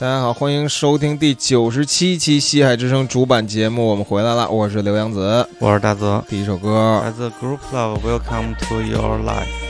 [0.00, 6.24] 大家好，欢迎收听第九十七期《西海之声》主板节目，我们回来了，我是刘洋子，我是大泽。
[6.26, 9.69] 第一首歌来自 Group Love Welcome to Your Life。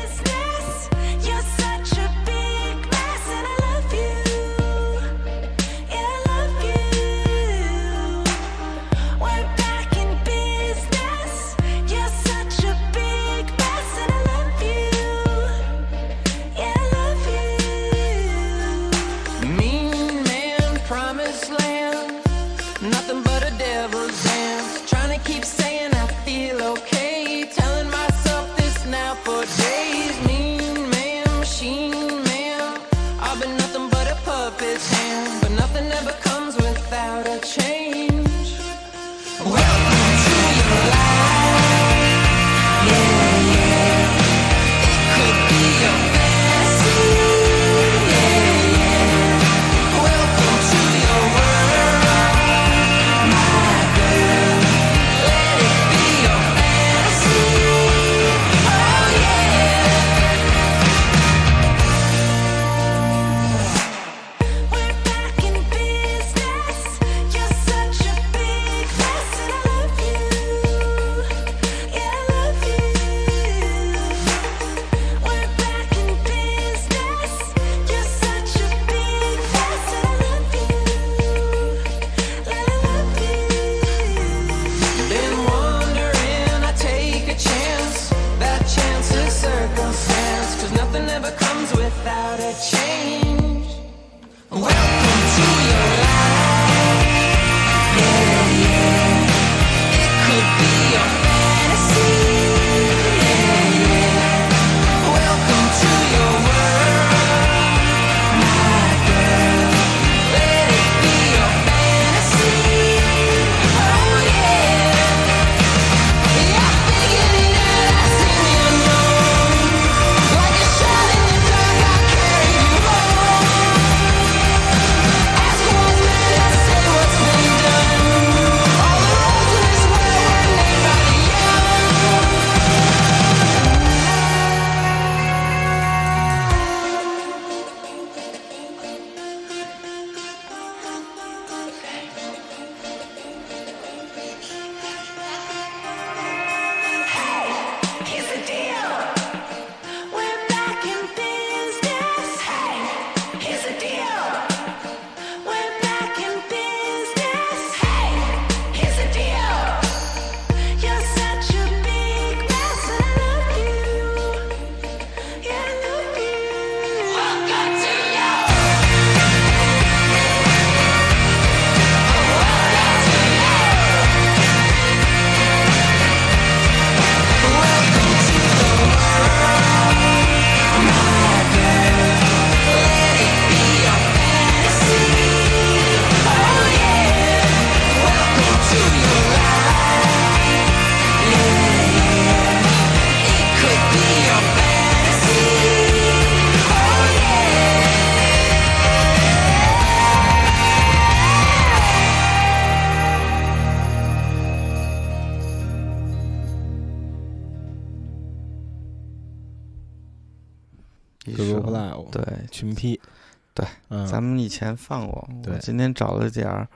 [214.60, 216.68] 前放过，对，今天找了点儿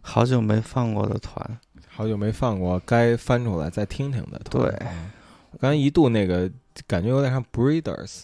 [0.00, 1.58] 好久没放过的团，
[1.88, 4.40] 好久没放过，该翻出来再听听的。
[4.50, 4.62] 对，
[5.52, 6.50] 我刚才一度那个
[6.86, 8.22] 感觉有点像 Breeders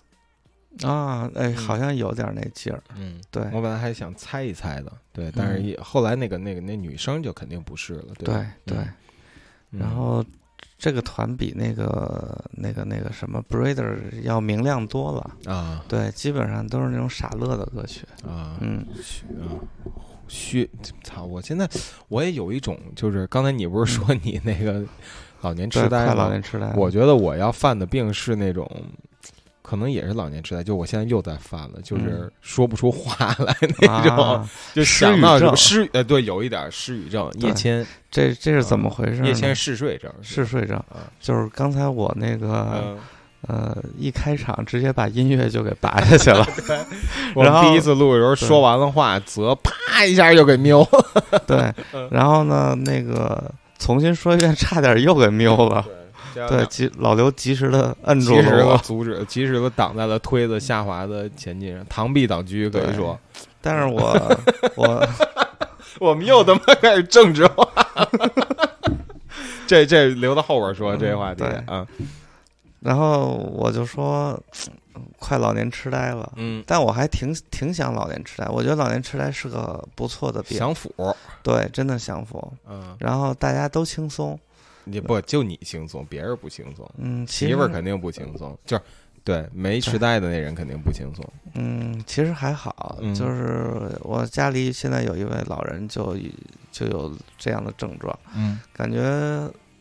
[0.83, 2.83] 啊，哎，好像有点那劲儿。
[2.97, 8.79] 嗯，对，我本来还想猜一猜的，对，但是后来那个那个那女生就肯定不是了，对对。
[9.71, 10.25] 然后。
[10.82, 15.84] 这个团比那个、那个、那个什么 Breeder 要明亮多了啊！
[15.87, 18.58] 对，基本上都是那种傻乐的歌曲啊。
[18.61, 18.84] 嗯，
[20.26, 21.23] 虚啊，操！
[21.23, 21.70] 我现在
[22.08, 24.82] 我也有一种，就是刚才你不是说你那个
[25.43, 26.14] 老年痴呆吗？
[26.14, 26.73] 老年痴呆。
[26.75, 28.69] 我觉得我要犯的病是那种。
[29.62, 39.25] 可能也是老年痴呆，就我现在又在犯了，就是说不出话来那种， 就想到什么失呃，对，有一点失语症，夜间，这这是怎么回事？
[39.25, 40.82] 夜间嗜睡症，嗜睡症，
[41.20, 42.99] 就是刚才我那个
[43.49, 46.47] 呃，一开场直接把音乐就给拔下去了。
[47.35, 50.87] 我第一次录的时候说完了话，则啪一下就给瞄。
[51.47, 51.73] 对，
[52.11, 55.85] 然后呢，那个重新说一遍，差点又给瞄了。
[56.34, 63.19] 对，及老刘及时的摁住了，阻止，及时的挡在了推子下滑的前进上，螳臂挡车可以说。
[63.61, 64.37] 但是我
[64.76, 65.08] 我
[66.00, 67.67] 我们又他妈开始政治化，
[69.67, 71.87] 这这留到后边说这话题啊。
[72.81, 74.37] 然后我就说，
[75.20, 78.49] 快老年痴呆了，嗯，但我还挺挺想老年痴呆。
[78.49, 80.93] 我觉得老年痴呆是个不错的病，享福，
[81.44, 82.52] 对，真的享福。
[82.69, 84.37] 嗯，然后大家都轻松，
[84.84, 86.90] 你不就你轻松，别人不轻松。
[86.99, 88.82] 嗯，媳妇儿肯定不轻松，就是
[89.25, 91.25] 对没痴呆的那人肯定不轻松。
[91.55, 96.17] 嗯，其实还好，就是我家里现在有一位老人，就
[96.70, 99.00] 就有这样的症状，嗯，感觉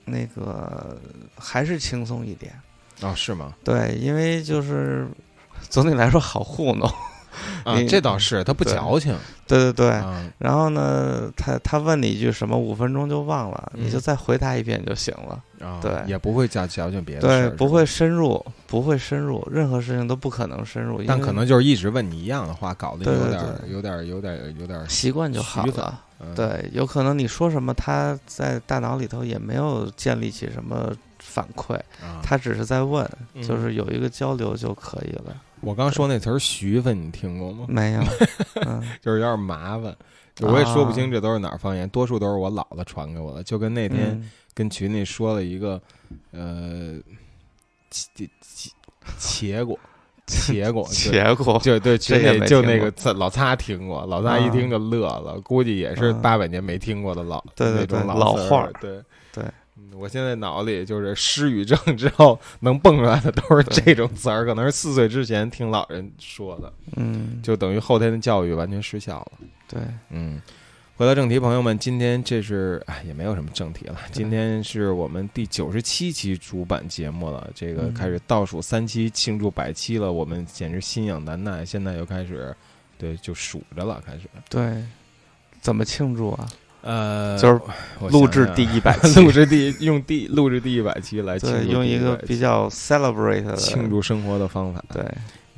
[0.05, 0.99] 那个
[1.37, 2.53] 还是轻松一点。
[3.01, 3.55] 哦，是吗？
[3.63, 5.07] 对，因为就是
[5.69, 6.87] 总体来说好糊弄
[7.63, 9.15] 啊，这倒是他不矫情。
[9.47, 9.87] 对对对，
[10.37, 15.41] 然后呢，他他问你一句什么，五分钟就忘了，你就再回答一遍就行了。
[15.81, 21.01] 对，也不会矫矫情别的对，不会深入，不会深入，任何事情都不可能深入。
[21.05, 26.01] 但可能就是一直问你一样的话，搞得有点有点有点有点习惯就好了。
[26.35, 30.91] 对，有可能你说什么，他在大脑里头也没有建立起什么。
[31.23, 31.79] 反馈，
[32.23, 33.07] 他只是在问，
[33.43, 35.35] 就是有一个交流就可以了。
[35.61, 37.65] 我刚说那词儿“徐分”，你听过吗？
[37.67, 38.01] 没有，
[39.01, 39.95] 就是有点麻烦，
[40.41, 43.43] 我也说不清这都是哪儿方言，多数都是我姥姥传给我的。
[43.43, 45.81] 就跟那天跟群里说了一个，
[46.31, 46.95] 呃，
[47.91, 48.69] 茄茄
[49.19, 49.79] 茄果，
[50.27, 59.03] 茄果， 茄果，就对群里就那个老擦听过，老擦一听就乐了，估计也是八百年没听过的老那种老话，对对。
[59.93, 69.31] 我现在脑里就是失语症之后能蹦出来的都是这种词儿，可能是四岁之前听老人说的，嗯，就等于后天的教育完全失效了。
[69.67, 70.41] 对，嗯，
[70.95, 82.55] 回到正题，朋友们，今天这是哎也没有什么正题了，今天是我们第九十七期主板节目了，这个开始倒数三期庆祝百期了，我们简直心痒难耐，现在又开始
[82.97, 84.29] 对就数着了，开始。
[84.49, 84.83] 对，
[85.59, 86.47] 怎么庆祝啊？
[86.81, 87.61] 呃，就是
[88.09, 94.83] 录制第一百 期，录制第用第录制第一百期来对，用一个比较 celebrate 的庆祝生活的方法。
[94.91, 95.05] 对，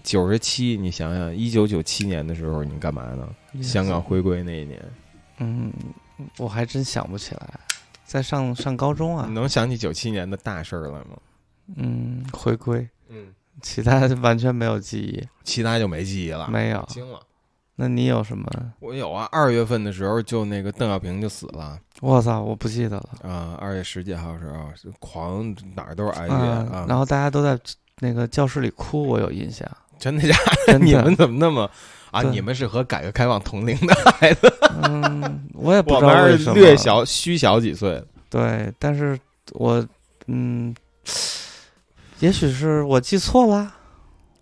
[0.04, 3.28] 九十七，你想想，一九九七年的时候，你干嘛呢？
[3.62, 4.81] 香港回归那一年，
[5.38, 5.72] 嗯，
[6.38, 7.60] 我还真想不起来，
[8.06, 11.18] 在上上高中啊，你能想起九七年的大事儿来吗？
[11.78, 13.28] 嗯，回归，嗯，
[13.62, 17.20] 其他完全没有记忆，其他就没记忆了，没有，惊了。
[17.75, 18.48] 那你有什么？
[18.80, 21.80] 我有啊，二月份的时候就那个邓小平就死了。
[22.02, 23.58] 我操，我不记得了啊！
[23.60, 26.86] 二月十几号时候，狂哪儿都是哀乐啊。
[26.88, 27.60] 然后大家都在
[28.00, 29.68] 那个教室里哭，我有印象。
[29.98, 30.38] 真的假
[30.68, 30.78] 的？
[30.78, 31.70] 你们怎么那么
[32.12, 32.22] 啊？
[32.22, 34.54] 你们是和改革开放同龄的孩子？
[34.84, 36.54] 嗯，我也不知道为什么。
[36.54, 38.04] 略小虚小几岁。
[38.30, 39.18] 对，但是
[39.54, 39.84] 我
[40.28, 40.75] 嗯，
[42.20, 43.74] 也许是我记错了。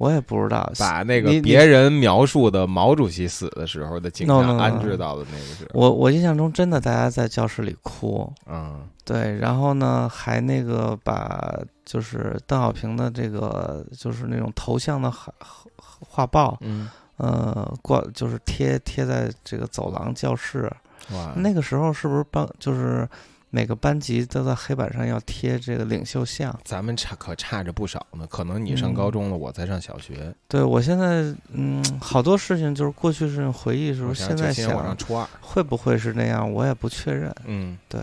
[0.01, 5.69] 我也不知道，把那个别人描述的毛主席死的时候的景象安置到了那个是。
[5.75, 11.55] 我我印象中真的大家在教室里哭，嗯，对，然后呢还那个把
[11.85, 15.31] 就是邓小平的这个就是那种头像的画
[15.77, 20.67] 画报，嗯，呃挂就是贴贴在这个走廊教室。
[21.13, 23.07] 哇，那个时候是不是帮就是？
[23.53, 28.25] 每个班级都在黑板上要贴这个领袖像，咱们差可差着不少呢。
[28.27, 30.33] 可能你上高中了，我才上小学。
[30.47, 37.29] 对，我现在嗯，好多事情就是过去是回忆的时候，现在想我上初二会不会是那样，我也不确认。
[37.45, 37.99] 嗯，对，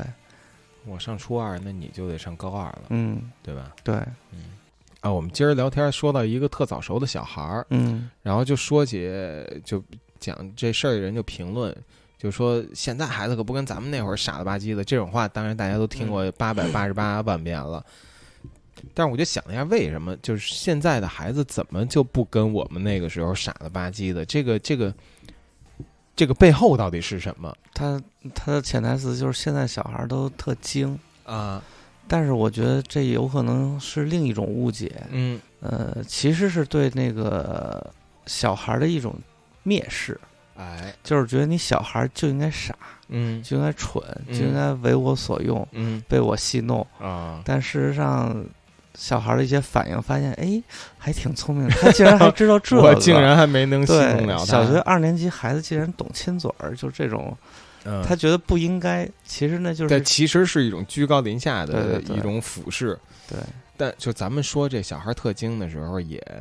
[0.85, 2.83] 我上初二，那你就得上高二了。
[2.91, 3.73] 嗯，对吧？
[3.83, 3.97] 对，
[4.33, 4.59] 嗯
[5.01, 9.11] 啊，我们今儿聊天说到一个特早熟的小孩儿，嗯，然后就说起
[9.65, 9.83] 就
[10.21, 11.75] 讲这事儿的人就评论。
[12.19, 17.85] 就说现在孩子可不跟咱们那会儿傻了吧唧的，这种话当然大家都听过八百八十八万遍了。
[18.93, 24.25] 但是我就想了一下，为什么就是现在的孩子怎么就不跟我们那个时候傻了吧唧的？
[24.25, 24.93] 这个这个
[26.17, 27.57] 这个背后到底是什么？
[27.73, 28.01] 他
[28.35, 31.63] 他的潜台词就是现在小孩都特精啊，
[32.07, 35.05] 但是我觉得这有可能是另一种误解。
[35.11, 37.93] 嗯呃，其实是对那个
[38.27, 39.15] 小孩的一种
[39.65, 40.21] 蔑视。
[40.59, 42.75] 哎，就是觉得你小孩就应该傻，
[43.09, 47.41] 嗯，就应该蠢，就应该为我所用，嗯，被我戏弄啊。
[47.45, 48.45] 但事实上，
[48.95, 50.61] 小孩的一些反应发现，哎，
[50.99, 54.45] 还挺聪明， 他竟然还知道这个，我竟然还没能戏弄了他。
[54.45, 57.37] 小学二年级孩子竟然懂亲嘴儿，就这种，
[58.05, 59.09] 他觉得不应该。
[59.25, 62.99] 其实呢，就是但其实是一种居高临下的一种俯视。
[63.29, 63.39] 对，
[63.77, 66.17] 但就咱们说这小孩特精的时候，也。
[66.17, 66.37] 也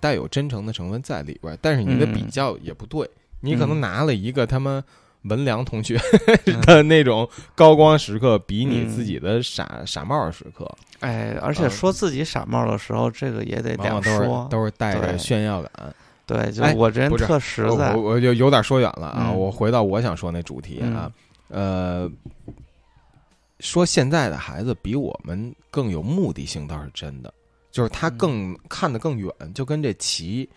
[0.00, 3.08] 带有真诚的成分在里边，但是你的比较也不对，
[3.40, 4.82] 你可能拿了一个他们
[5.22, 5.98] 文良同学
[6.66, 10.70] 的那种高光时刻，比你自己的傻傻帽时刻。
[11.00, 15.94] 哎，而且说自己傻帽的时候，这个也得两说，都是带着炫耀感。
[16.26, 19.32] 对，就我这人特实在，我我就有点说远了啊。
[19.32, 21.10] 我回到我想说那主题啊，
[21.48, 22.08] 呃，
[23.58, 27.32] 说现在的孩子比我们更有目的性，倒是真的，
[27.70, 30.48] 就是他更看得更远，就跟这棋，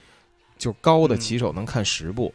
[0.58, 2.34] 就高的棋手能看十步。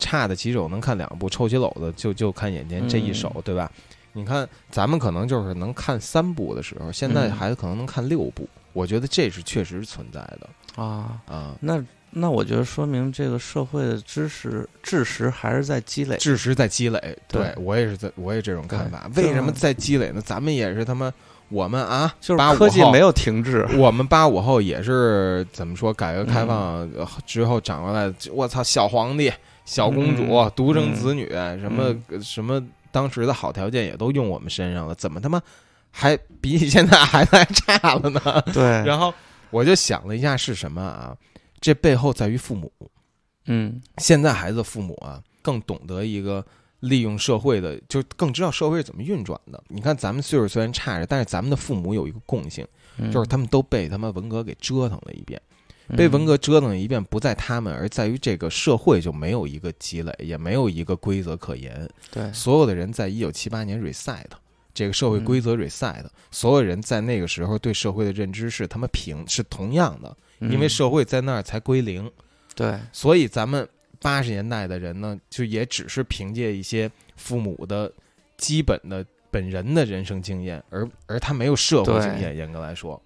[0.00, 3.68] 差的棋手能看两步，臭棋篓子就就看眼前这一手，对吧？
[4.12, 8.48] 你看咱们可能就是能看三步的时候，现在孩子可能能看六步。
[8.72, 10.48] 我觉得这是确实存在的
[10.80, 11.56] 啊啊。
[11.60, 17.18] 那那我觉得说明这个社会的知识知识还是在积累，知识在积累。
[17.26, 19.10] 对我也是在，我也这种看法。
[19.16, 20.22] 为什么在积累呢？
[20.22, 21.12] 咱们也是他妈，
[21.48, 23.66] 我们啊，就是科技没有停滞。
[23.76, 25.92] 我们八五后也是怎么说？
[25.92, 26.88] 改革开放
[27.26, 29.32] 之后长过来，我操，小皇帝。
[29.64, 32.58] 小公主、独生子女，什么什么，
[32.90, 35.38] 当时的好条件也都用我们身上了，怎么他妈
[35.90, 38.20] 还比你现在孩子还差了呢？
[38.54, 38.62] 对。
[38.88, 39.12] 然后
[39.50, 41.14] 我就想了一下，是什么啊？
[41.60, 42.72] 这背后在于父母。
[43.44, 46.42] 嗯，现在孩子父母啊，更懂得一个
[46.80, 49.62] 利用社会的，就更知道社会是怎么运转的。
[49.68, 52.66] 你看，咱们岁数虽然差着，但是咱们的父母有一个共性，
[53.12, 55.40] 就是他们都被他妈文革给折腾了一遍。
[55.96, 61.88] 被文革折腾一遍，不在他们，而在于这个社会就没有一个积累，也没有一个规则可言。
[62.10, 64.26] 对，所有的人在一九七八年 reset，
[64.74, 72.10] 这个社会规则 reset，所有人在那个时候对社会的认知是他妈平是同样的，因为社会在那儿才归零。
[72.54, 73.66] 对，所以咱们
[74.00, 77.90] 八十年代的人呢，就也只是凭借一些父母的
[78.36, 83.00] 基本的本人的人生经验，而而他没有社会经验，严格来说。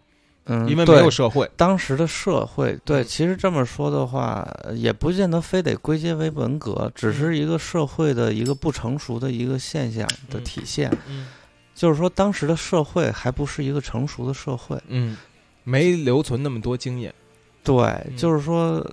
[0.47, 4.45] 嗯，因为没有社会，当时的社会，对，其实这么说的话，
[4.75, 10.91] 也不见得非得归结为文革，只是一个社会的一个不成熟的一个现象的体现。
[11.09, 11.29] 嗯，
[11.77, 15.17] 就是说，当时的社会还不是一个成熟的社会，嗯，
[15.63, 17.15] 没留存那么多经验。
[17.63, 18.85] 对，就是说。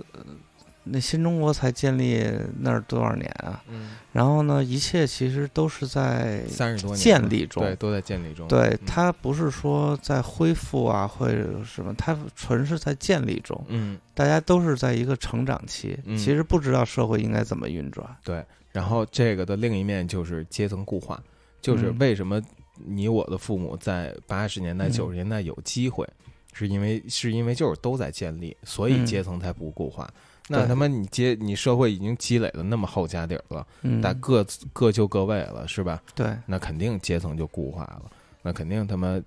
[0.92, 2.24] 那新中国才建立
[2.58, 3.62] 那儿多少年啊？
[3.68, 8.48] 嗯，然后呢，一切其实都是在三十多年建立中，对，都在建立中。
[8.48, 13.64] 对，它不是说在恢复啊，或者什么，它纯是在建立中。
[13.68, 18.04] 嗯，大家都是在一个成长期，其实不知道社会应该怎么运转。
[18.24, 21.22] 对，然后这个的另一面就是阶层固化，
[21.60, 22.42] 就是为什么
[22.84, 26.08] 你我的父母在八十年代、九十年代有机会，
[26.52, 30.08] 是因为是因为就是都在建立，所以阶层才不固化。
[30.52, 33.64] 那他妈你接你社会已经积累了那么厚家底儿了，
[34.02, 36.02] 但各各就各位了，是吧？
[36.12, 38.02] 对，那肯定阶层就固化了，
[38.42, 39.20] 那肯定他妈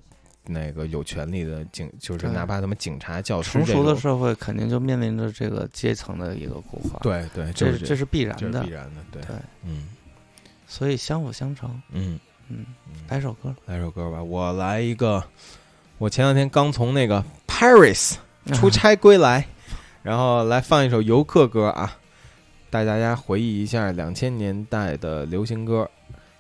[0.46, 7.00] 那个有权利的警，就是哪怕他妈警察、教师，成熟的社会肯定就面临着这个阶层的一个固化。
[7.02, 9.88] 对对，这是这是必然的，必然的，对对，嗯，
[10.68, 12.66] 所以相辅相成，嗯嗯，
[13.08, 15.24] 来首歌，来首歌吧，我来一个，
[16.00, 18.16] 我前两天刚从那个 Paris
[18.54, 19.48] 出差归来。
[20.04, 21.98] 然后来放一首游客歌啊，
[22.70, 25.90] 带大家回忆一下两千年代的流行歌，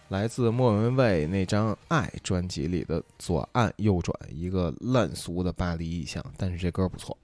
[0.10, 7.18] 来自莫文蔚那张《爱》专辑里的《左岸右转》，一个烂俗的巴黎意象，但是这歌不错。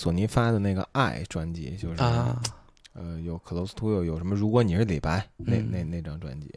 [0.00, 2.40] 索尼发的那个《爱》专辑，就是啊，
[2.94, 4.34] 呃，有 Close to You，有什么？
[4.34, 6.50] 如果你是李白，那那那张专辑，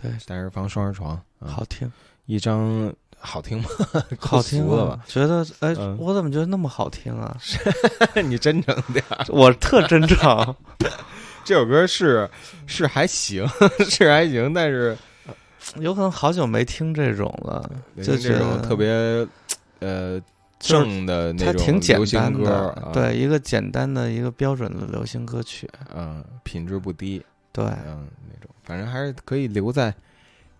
[0.00, 1.90] 对，单人房、双人床，好听，
[2.26, 3.68] 一张好听吗？
[4.20, 5.02] 好听吧？
[5.08, 7.36] 觉得哎，我怎么觉得那么好听啊？
[8.24, 10.54] 你真诚点，我特真诚。
[11.44, 12.30] 这首歌是
[12.66, 13.44] 是还行，
[13.90, 14.96] 是还行，但是。
[15.80, 19.26] 有可能好久没听这种了，就这种特别
[19.80, 20.20] 呃
[20.64, 27.22] 正的那种挺简单的，对一个简单的一个标准的流行歌曲，嗯，品质不低，
[27.52, 29.94] 对，嗯，那种反正还是可以留在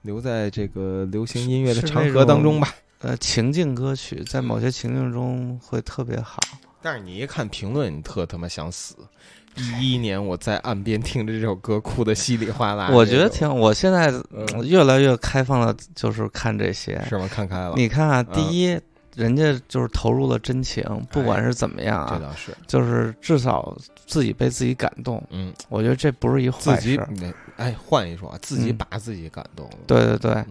[0.02, 2.68] 留在这个流行音乐的长河当中吧。
[3.00, 6.38] 呃，情境歌曲在某些情境中会特别好，
[6.80, 8.94] 但是你一看评论，你特他妈想死。
[9.56, 12.88] 一一年，我在岸边听着这首歌，哭的稀里哗啦。
[12.92, 14.12] 我觉得挺，我现在
[14.64, 17.28] 越来越开放了，就是看这些，是吗？
[17.30, 17.74] 看开了。
[17.76, 18.76] 你看啊，第一，
[19.16, 25.22] 人家就是投入了真情，不管是怎么样啊，这倒是，就是至少自己被自己感动。
[25.30, 27.00] 嗯，我觉得这不是一坏事。
[27.56, 29.76] 哎，换一说，自己把自己感动了。
[29.86, 30.44] 对对对。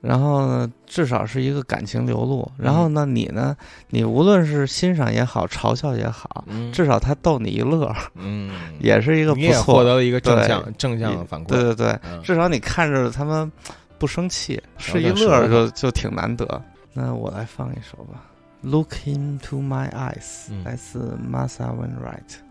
[0.00, 2.50] 然后呢，至少是一个感情流露。
[2.56, 3.54] 然后呢，你呢，
[3.88, 11.48] 你无论是欣赏也好，嘲笑也好，至少他逗你一乐，嗯， 也是一个不错，获得了一个正向正向的反馈。
[11.48, 13.52] 对对对，至少你看着他们
[13.98, 16.62] 不生气，是一乐就就挺难得。
[16.92, 18.24] 那我来放一首吧，
[18.68, 22.50] 《Look Into My Eyes、嗯》来自 Martha Wainwright。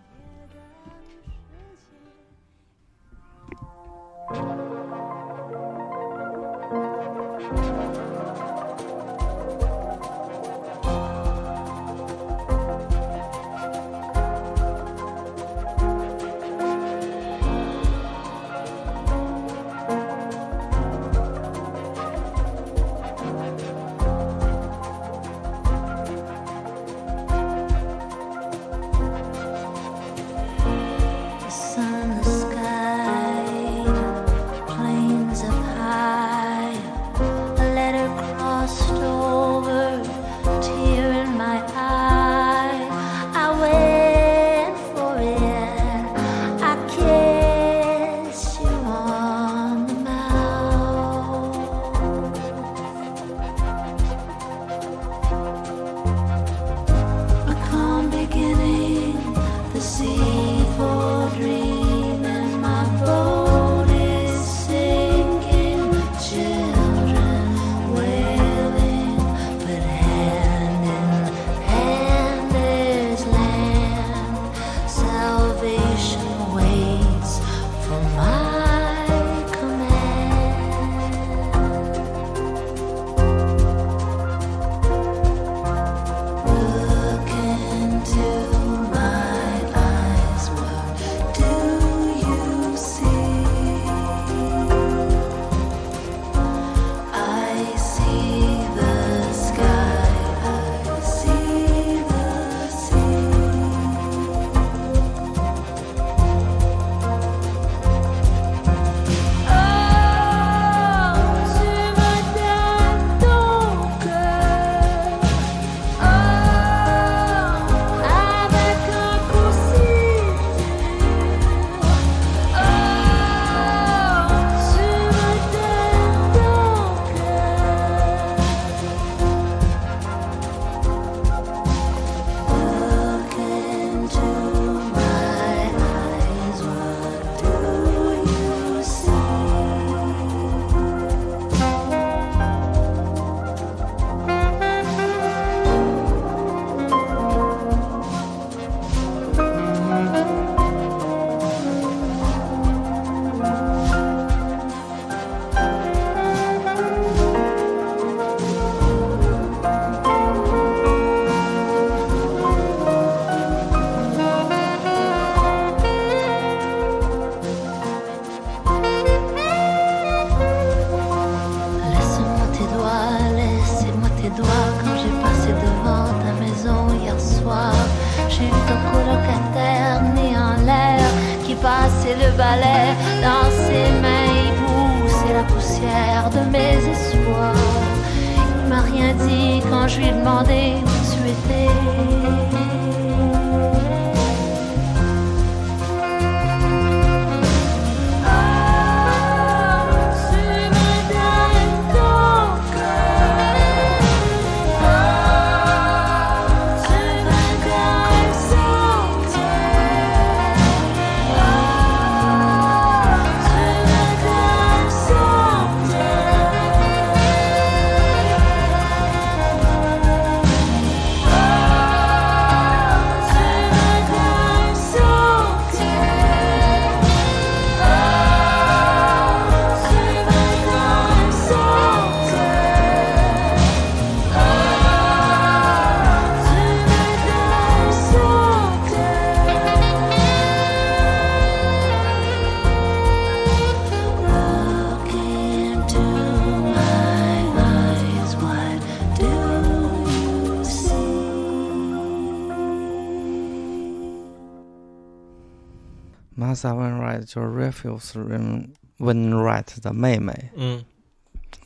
[257.30, 260.34] 就是 Refuse Wainwright 的妹妹。
[260.56, 260.84] 嗯，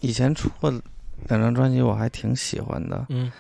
[0.02, 0.70] 以前出过
[1.30, 3.06] 两张专辑，我还挺喜欢的。
[3.08, 3.32] 嗯，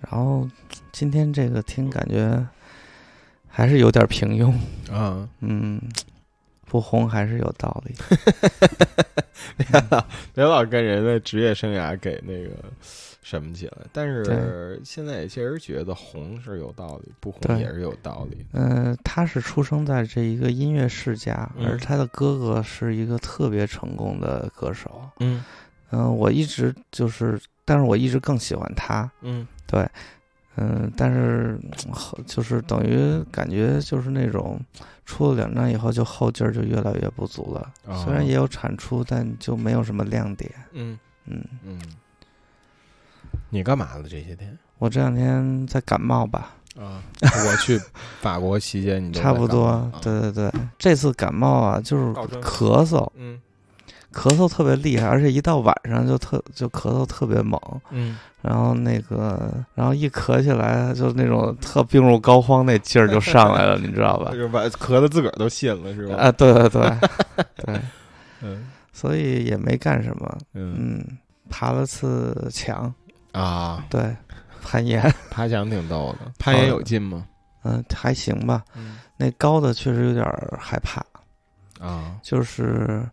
[0.00, 0.48] 然后
[0.90, 2.48] 今天这个听感觉
[3.46, 4.50] 还是有点平庸。
[4.90, 5.78] 啊， 嗯，
[6.64, 7.94] 不红还是有道理。
[9.58, 12.54] 别老别老跟人的职业生涯给那个。
[13.26, 13.78] 什么起来？
[13.92, 18.46] 但是现在也确实觉得红是有道理，不红也是有道理。
[18.52, 25.10] 嗯，他是出生在这一个音乐世家，而他的哥哥是一个特别成功的歌手。
[25.18, 25.42] 嗯
[25.90, 29.10] 嗯，我一直就是，但是我一直更喜欢他。
[29.22, 29.84] 嗯，对，
[30.56, 31.58] 嗯，但是
[32.26, 34.60] 就是等于感觉就是那种
[35.04, 37.72] 出了两张以后，就后劲儿就越来越不足了。
[38.04, 40.48] 虽然也有产出，但就没有什么亮点。
[40.74, 41.80] 嗯嗯嗯。
[43.50, 44.56] 你干嘛了这些天？
[44.78, 46.52] 我这两天在感冒吧。
[46.78, 47.80] 啊，我去
[48.20, 49.90] 法国期间，你 差不多。
[50.02, 53.40] 对对对，这次感冒啊，就是咳嗽，嗯，
[54.12, 57.58] 咳嗽特别厉害，而且一到晚上就特就咳嗽特别猛，
[57.90, 64.32] 嗯，然后那个，然后一咳起来就那种特病入膏肓那劲儿就上来了， 你知道吧？
[64.36, 66.16] 就把咳的自个儿都信了，是吧？
[66.16, 66.92] 啊，对对对
[67.64, 67.80] 对，
[68.42, 71.02] 嗯，所以也没干什么，嗯，
[71.48, 72.92] 爬了次墙。
[73.36, 74.16] 啊，对，
[74.62, 76.32] 攀岩， 爬墙挺逗的。
[76.38, 77.26] 攀岩有劲吗？
[77.64, 78.64] 嗯，还行吧。
[78.74, 80.24] 嗯，那高的确实有点
[80.58, 81.04] 害怕。
[81.84, 83.06] 啊，就是，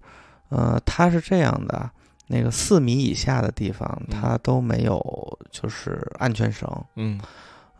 [0.50, 1.90] 呃，它是这样的，
[2.28, 5.00] 那个四米以下的地方，它都没有
[5.52, 6.70] 就是安全绳。
[6.96, 7.20] 嗯，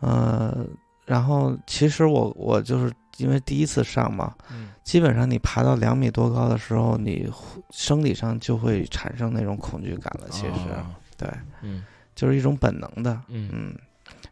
[0.00, 0.66] 呃，
[1.06, 7.30] 然后其实我我就是因为第一次上嘛，嗯，基本上你爬到两米多高的时候，你
[7.70, 10.28] 生理上就会产生那种恐惧感了。
[10.30, 10.68] 其实，
[11.16, 11.28] 对，
[11.62, 11.82] 嗯。
[12.14, 13.74] 就是一种本能的，嗯，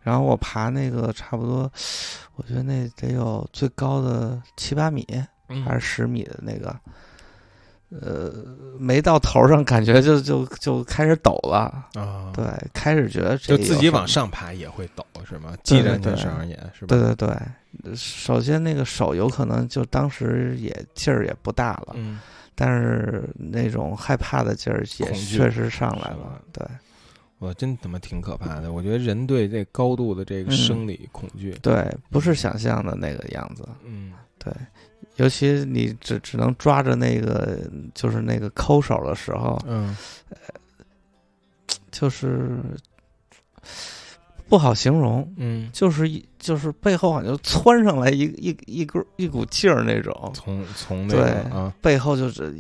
[0.03, 1.71] 然后我爬那个差不多，
[2.37, 5.07] 我觉得那得有最高的七八米，
[5.65, 6.75] 还是十米的那个，
[7.91, 8.33] 呃，
[8.79, 11.89] 没到头上，感觉就就就开始抖了。
[11.95, 15.55] 啊，对，开始觉得就自己往上爬也会抖，是吗？
[15.65, 16.97] 系着那绳也是吧？
[16.97, 22.19] 对对对，首先那个手有可能就当时也劲儿也不大了，嗯，
[22.55, 26.67] 但是那种害怕的劲儿也确实上来了，对。
[27.43, 28.73] 我真他妈挺可怕的！
[28.73, 33.69] 我觉得人对这高度的这个生理恐惧，对，不是想象的那个样子。
[33.85, 34.53] 嗯，对，
[35.17, 37.59] 尤其你只只能抓着那个，
[37.95, 39.97] 就是那个抠手的时候，嗯，
[41.91, 42.57] 就是
[44.49, 45.29] 不好形容。
[45.37, 52.55] 嗯，就是一就是背后好像窜上来一一一股一股劲儿那种，从从那个啊背后就是。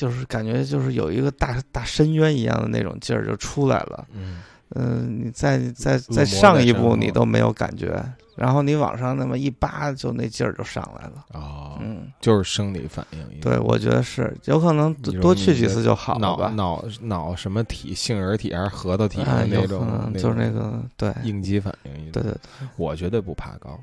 [0.00, 4.38] 就是感觉就是有一个大大深渊一样的那种劲儿就出来了，嗯，
[4.74, 8.02] 嗯，你再再再上一步你都没有感觉，
[8.34, 23.78] 然后你往上那么一扒，就那劲儿就上来了，哦，嗯，就是生理反应，对，我觉得是有可能多去几次就好了吧，脑脑什么体，杏仁体还是核桃体的那种，就是那个对应激反应，对对对，我绝对不爬高，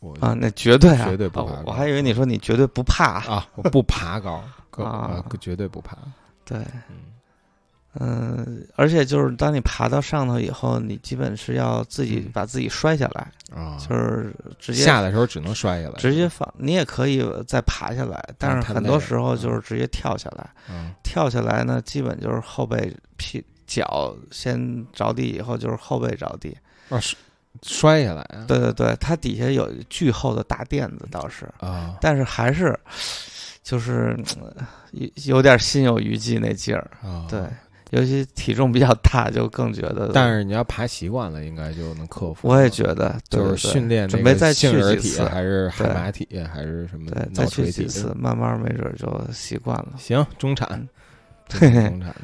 [0.00, 4.42] 我啊，那绝对绝对不爬，我还以为你说你绝对不怕啊，我不 爬高。
[4.84, 5.96] 啊，绝对不怕。
[6.44, 6.64] 对，
[8.00, 16.48] 嗯，而且就是当你爬到上头以后，你基本是要自己把自己摔下来啊，就是直接下的时候只能摔下来，直接放。
[16.56, 20.48] 你也可以再爬下来，但是很多时候就是直接跳下来。
[21.02, 26.56] 跳下来呢，基本就是后背屁脚先着地，以后就是后背着地。
[26.88, 27.18] 啊，摔
[27.62, 28.44] 摔下来啊？
[28.46, 32.78] 对对对，它底下有巨厚的大垫子，倒是啊，但是还是。
[33.62, 34.18] 就是
[34.92, 36.90] 有有点心有余悸那劲儿。
[37.28, 37.40] 对，
[37.90, 40.10] 尤其体重比较大，就更觉得。
[40.12, 42.48] 但是你要爬习惯了，应该就能克服。
[42.48, 47.10] 我也觉得，就是训练准备再去几次，还是海马体，还是什么？
[47.10, 49.92] 对，再去几次，慢慢没准就习惯了。
[49.98, 50.88] 行，中产，
[51.48, 52.14] 中产的。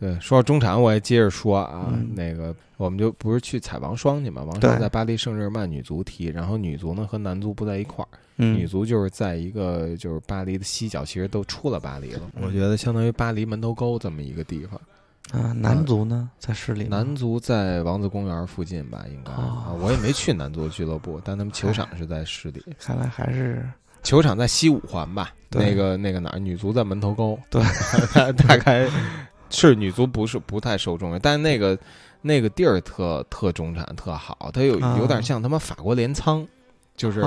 [0.00, 4.42] 对，说到中产，我也接着说啊，那个我们就不是去采王霜去嘛？
[4.42, 12.22] 王霜在巴黎圣日耳曼女足踢，然后女足呢和男足不在一块儿，女足就是在一个就是巴黎的西角，其实都出了巴黎了。
[12.40, 14.80] 我觉得相当于巴黎门头沟这么一个地方。
[15.32, 16.84] 啊，男足呢在市里？
[16.84, 19.30] 男足在王子公园附近吧，应该。
[19.30, 22.64] 啊，我也没去男足俱乐部，但他们球场是在市里。
[22.80, 23.68] 看来还是
[24.02, 25.34] 球场在西五环吧？
[25.50, 26.38] 那个那个哪儿？
[26.38, 27.38] 女足在门头沟。
[27.50, 27.62] 对，
[28.32, 28.88] 大概。
[29.50, 31.78] 是女足不是不太受重视，但是那个
[32.22, 36.46] 那个地儿特特中产特好，它有有点像他妈法国镰仓，
[36.96, 37.22] 就是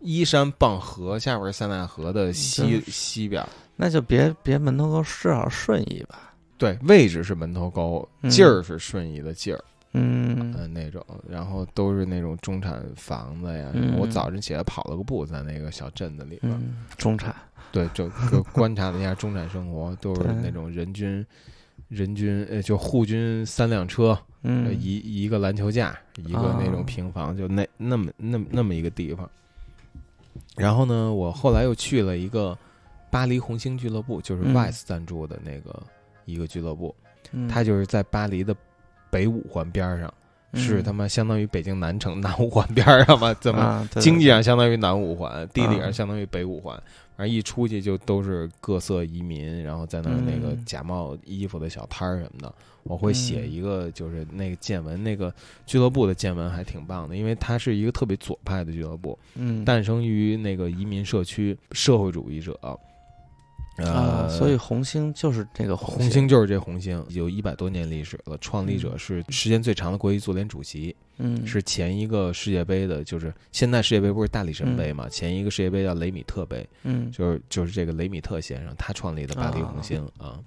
[0.00, 6.32] 依山傍河，下边塞纳河的西西边，那就别别门头沟至少顺义吧？
[6.56, 13.72] 对，位置是门头沟，劲儿是顺义的劲儿，嗯那种，然后都是那种中产房子呀。
[13.98, 17.34] 我早晨起来跑了个步，在那个小镇子里边，中产。
[17.74, 18.08] 对， 就
[18.52, 21.26] 观察了一下中产生活，都是那种人均，
[21.88, 29.28] 人均呃，就户均三辆车，嗯，一一个篮球架，一个那种平房，就那那么那么那么一个地方。
[30.56, 32.56] 然后呢，我后来又去了一个
[33.10, 35.82] 巴黎红星俱乐部，就是 Vice 赞助的那个
[36.26, 36.94] 一个俱乐部，
[37.48, 38.54] 它就是在巴黎的
[39.10, 40.14] 北五环边上。
[40.56, 43.34] 是他妈相当于北京南城南五环边上嘛？
[43.40, 46.80] 怎么经济上相当于南五环，地理上相当于北五环？
[47.16, 52.54] 反正一出去就都是各色移民，然后在那儿那个假冒衣服的小摊儿什么的。
[52.82, 55.32] 我会写一个，就是那个见闻，那个
[55.64, 62.58] 俱乐部的见闻还挺棒的，因为它是一个特别左派的俱乐部，嗯诞生于那个移民社区，社会主义者。
[63.76, 68.38] 呃，所以红星就是这个红星，就是这红星，有一百多年历史了。
[68.38, 75.08] 创立者是时间最长的国际足联主席，嗯，是前一个世界杯的，就是现在世界杯不是大力神杯嘛？
[75.08, 80.38] 前一个世界杯叫雷米特杯，嗯，就是就是这个雷米特先生他创立的巴黎红星啊，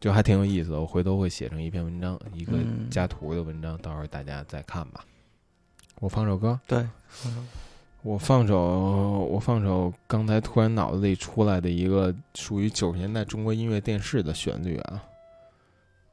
[0.00, 0.80] 就还挺有意思的。
[0.80, 2.52] 我回头会写成一篇文章，一个
[2.90, 5.04] 加图的文章，到时候大家再看吧。
[6.00, 6.86] 我放首歌，对。
[8.04, 8.58] 我放首，
[9.30, 15.02] 我放首刚才突然脑子里出来的一个属于九十年代中国音乐电视的旋律啊，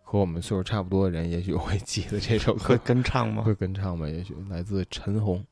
[0.01, 3.43] 和我们岁数差不多的人也许会记得这首歌，会跟唱吗？
[3.43, 4.07] 会跟唱吧？
[4.07, 5.45] 也许来自陈红。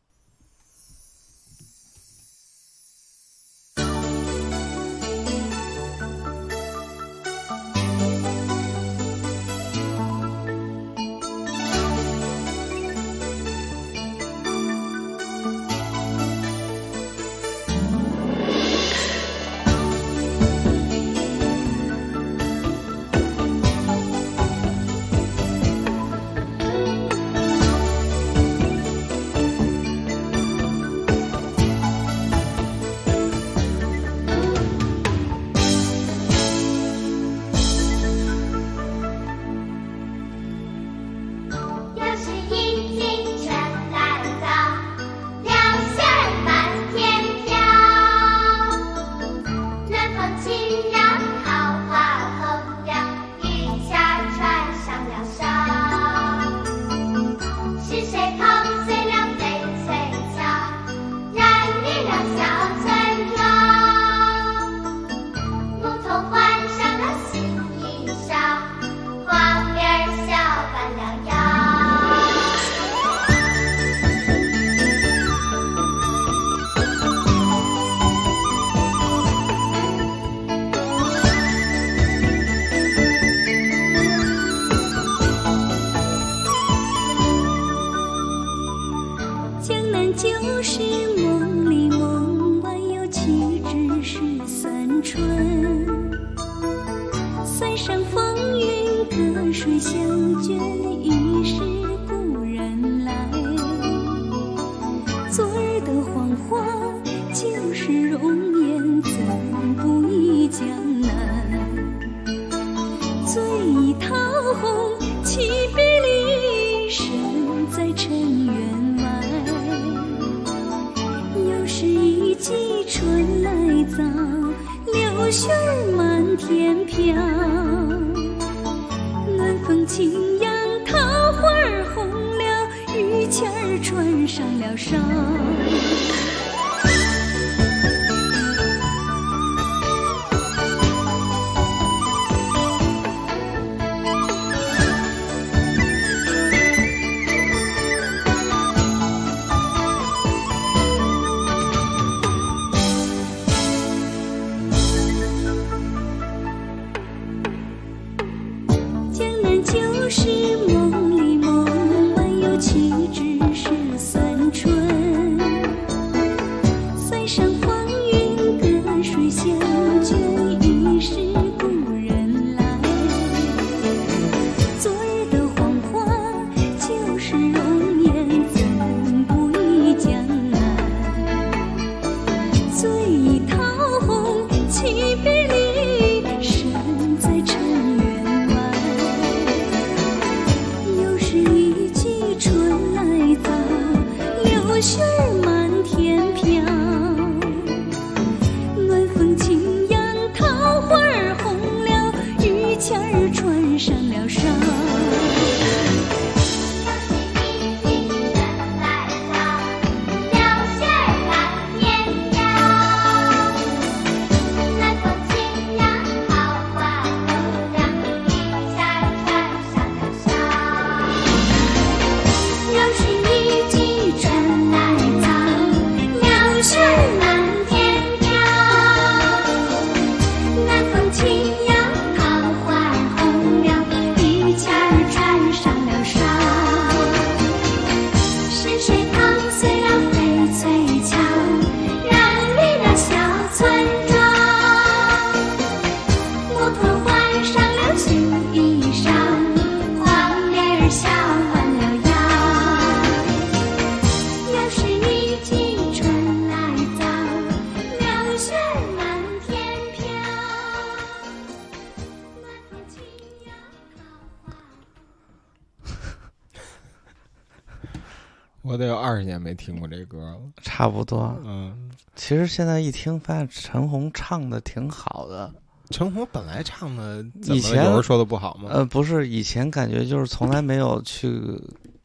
[269.69, 271.37] 听过这歌了，差不多。
[271.45, 275.53] 嗯，其实现在一听，发现陈红唱的挺好的。
[275.91, 278.69] 陈红本来唱的，以前有人说的不好吗？
[278.71, 281.39] 呃，不是，以前感觉就是从来没有去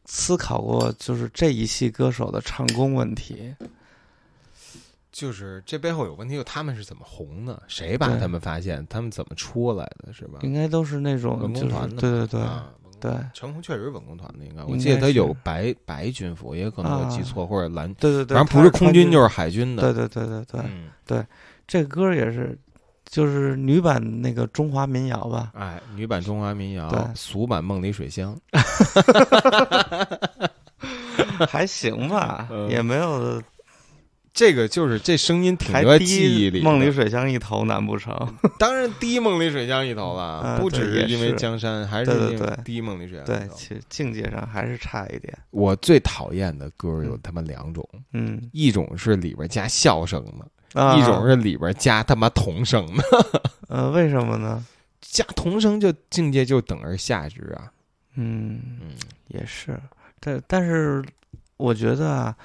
[0.05, 3.55] 思考过，就是这一系歌手的唱功问题。
[5.11, 7.63] 就是这背后有问题，就他们是怎么红的？
[7.67, 8.85] 谁把他们发现？
[8.89, 10.11] 他们怎么出来的？
[10.11, 10.39] 是吧？
[10.43, 12.41] 应该都是那种文工团的，对对对
[12.99, 13.11] 对。
[13.33, 17.91] 陈红确实是文工团的，应该我记得他有白白军服，也可能我记错，或者蓝。
[17.95, 19.81] 对对对，反正不是空军就是海军的。
[19.81, 20.61] 对对对对对
[21.05, 21.25] 对，
[21.67, 22.57] 这歌也是，
[23.05, 25.51] 就是女版那个中华民谣吧？
[25.55, 28.37] 哎，女版中华民谣，俗版梦里水乡，
[31.47, 33.41] 还行吧，也没有。
[34.35, 38.13] 这个就是这声音挺在记忆里，梦里水乡一头，难不成？
[38.59, 43.25] 当然低梦里水乡一头了，不只是因为江山，还是因为低梦里水乡。
[43.25, 45.33] 对，其实境界上还是差一点。
[45.51, 53.03] 我最讨厌的歌有他妈两种，嗯，一种是里边加笑声的，一种是里边加他妈童声的。
[53.69, 54.61] 呃，为什么呢？
[54.99, 57.71] 加童声就境界就等而下之啊。
[58.15, 58.91] 嗯嗯，
[59.29, 59.79] 也是。
[60.19, 61.01] 但但是
[61.55, 62.35] 我觉得啊。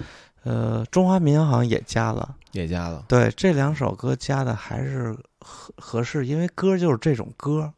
[0.42, 3.04] 呃，中华民谣好像也加了，也加了。
[3.06, 7.70] 对，这两首歌加的还是合合适，因为歌就是这种歌。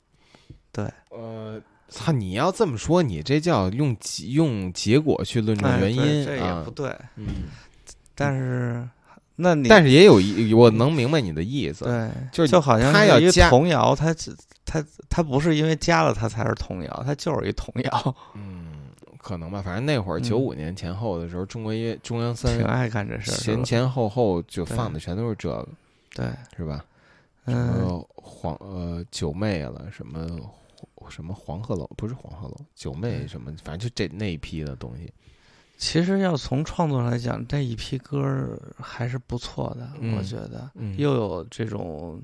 [0.70, 3.96] 对，呃，操，你要这么说，你这叫用
[4.28, 6.96] 用结果去论证原因，这也不对。
[7.16, 7.26] 嗯，
[8.14, 8.88] 但是
[9.34, 11.84] 那你但是也有一，我能明白你的意思。
[11.84, 14.14] 对，就就好像他要加童谣，他
[14.64, 18.16] 他他不是因为加了他才是童谣，他就是一童谣。
[18.34, 18.61] 嗯。
[19.22, 25.68] 可能吧，反正那会儿九五年前后的时候，中国音乐中央三挺爱干这事，前前后后就放的全都是这个，
[26.10, 26.84] 对，是吧？
[27.46, 30.26] 什么黄呃九妹了，什么
[31.08, 35.12] 什么黄鹤楼，不是黄鹤楼，九妹什么，反正就这那一批的东西。
[35.78, 42.22] 其实要从创作来讲，这一批歌还是不错的，我觉得，又有这种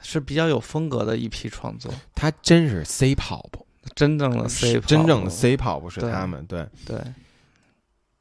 [0.00, 1.92] 是比较有风格的一批创作。
[2.14, 3.61] 他真是 C pop。
[3.94, 6.66] 真正的 C，真正的 C pop 是他们，对。
[6.86, 6.98] 对，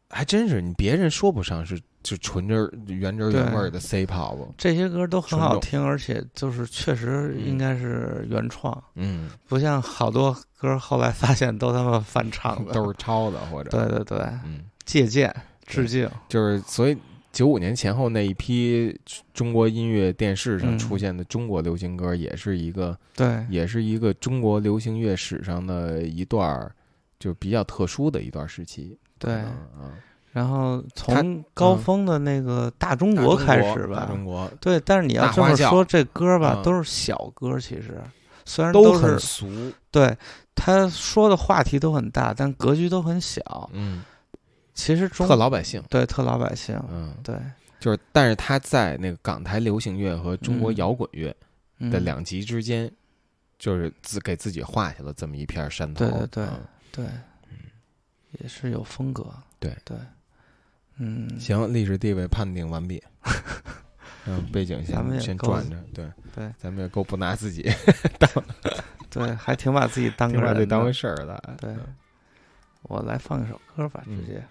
[0.10, 15.34] 还真是你别人说不上是就纯真原汁原味的 C pop，这些歌都很好听，而且就是确实应该是原创，嗯，不像好多歌后来发现都他妈翻唱的，都是抄的或者对对对，嗯，借鉴
[15.66, 16.98] 致敬，就是所以。
[17.32, 19.00] 九五年前后那一批
[19.34, 26.72] 中国音乐电视上出现的中国流行歌，也是一个对，也是一个中国流行乐史上的一段儿
[27.20, 28.98] 就比较特殊的一段时期。
[29.18, 29.42] 对，
[30.32, 34.52] 然后从高峰的那个大中国开始吧，大中国。
[34.60, 38.02] 对，但是你要这么说，这歌吧都是小歌，其实。
[38.44, 39.48] 虽然都很俗，
[39.92, 40.18] 对
[40.56, 43.70] 他说的话题都很大，但格局都很小。
[43.72, 44.04] 嗯。
[44.82, 47.36] 其实特老百姓，对特老百姓，嗯，对，
[47.80, 51.36] 就是，但是他在那个港台流行乐和中国摇滚乐
[51.92, 52.00] 的。
[52.00, 52.92] 两极之间，
[53.60, 56.46] 就是自给自己画下了这么一片山头，对对对
[56.92, 57.06] 对，
[57.52, 57.58] 嗯，
[58.40, 59.26] 也是有风格，
[59.60, 59.78] 对。
[59.86, 59.96] 对，
[60.98, 63.04] 嗯，行，历史地位判定完毕，
[64.26, 67.70] 嗯，背景先先转着，对对，咱们也够不拿自己
[68.18, 68.30] 当，
[69.10, 71.76] 对，还挺把自己当个人当回事儿的，对，
[72.84, 74.44] 我来放一首歌吧，直接。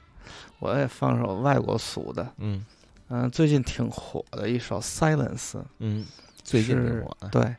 [0.60, 2.64] 我也放首外国俗的，嗯。
[3.12, 6.06] 嗯，最近挺火的一首《Silence》，嗯，
[6.44, 7.56] 最近挺火的，对，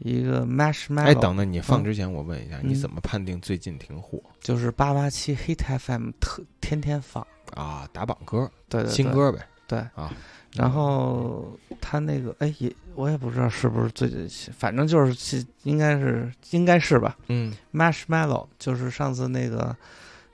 [0.00, 1.00] 一个 Marshmallow。
[1.04, 4.22] 哎，等等，你放之前我问一下，你怎么判定最近挺火？
[4.42, 7.26] 就是八八七 Hit FM 特天天放。
[7.54, 9.78] 啊，打榜歌，对对，新歌呗，对。
[9.94, 10.12] 啊。
[10.52, 19.74] 然后他那个，哎，也我也不知道是不是最近，反正就是应该是应该是吧，嗯，Marshmallow 就是上次那个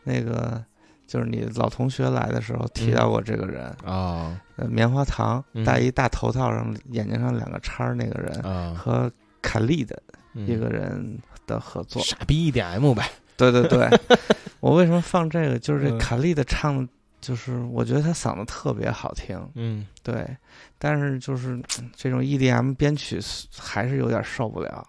[0.02, 0.64] 那个。
[1.08, 10.00] 就是你老同学来的时候提到过这个人啊，呃，棉花糖戴一大头套上眼睛上两个叉儿那个人啊，和卡利的
[10.34, 13.10] 一个人的合作，傻逼 EDM 呗。
[13.38, 13.88] 对对对，
[14.60, 15.58] 我为什么放这个？
[15.58, 16.86] 就是这卡利的唱，
[17.20, 19.40] 就是我觉得他嗓子特别好听。
[19.54, 20.36] 嗯，对，
[20.76, 21.58] 但是就是
[21.96, 23.18] 这种 EDM 编曲
[23.56, 24.86] 还是有点受不了。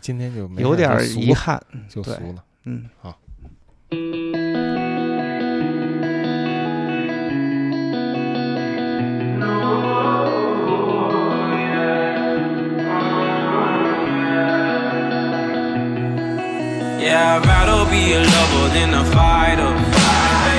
[0.00, 2.44] 今天就有点遗憾，就俗了。
[2.64, 3.18] 嗯，好。
[17.04, 19.72] Yeah, I'd rather be a lover than a fighter.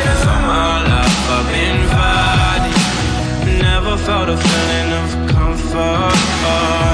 [0.06, 3.58] Cause my life I've been fighting.
[3.66, 6.18] Never felt a feeling of comfort.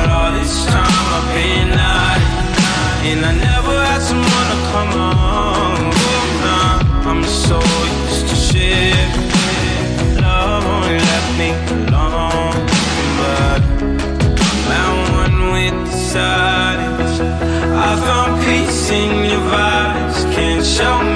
[0.07, 3.11] All this time I've been hiding.
[3.11, 3.60] And I never
[20.81, 21.10] show me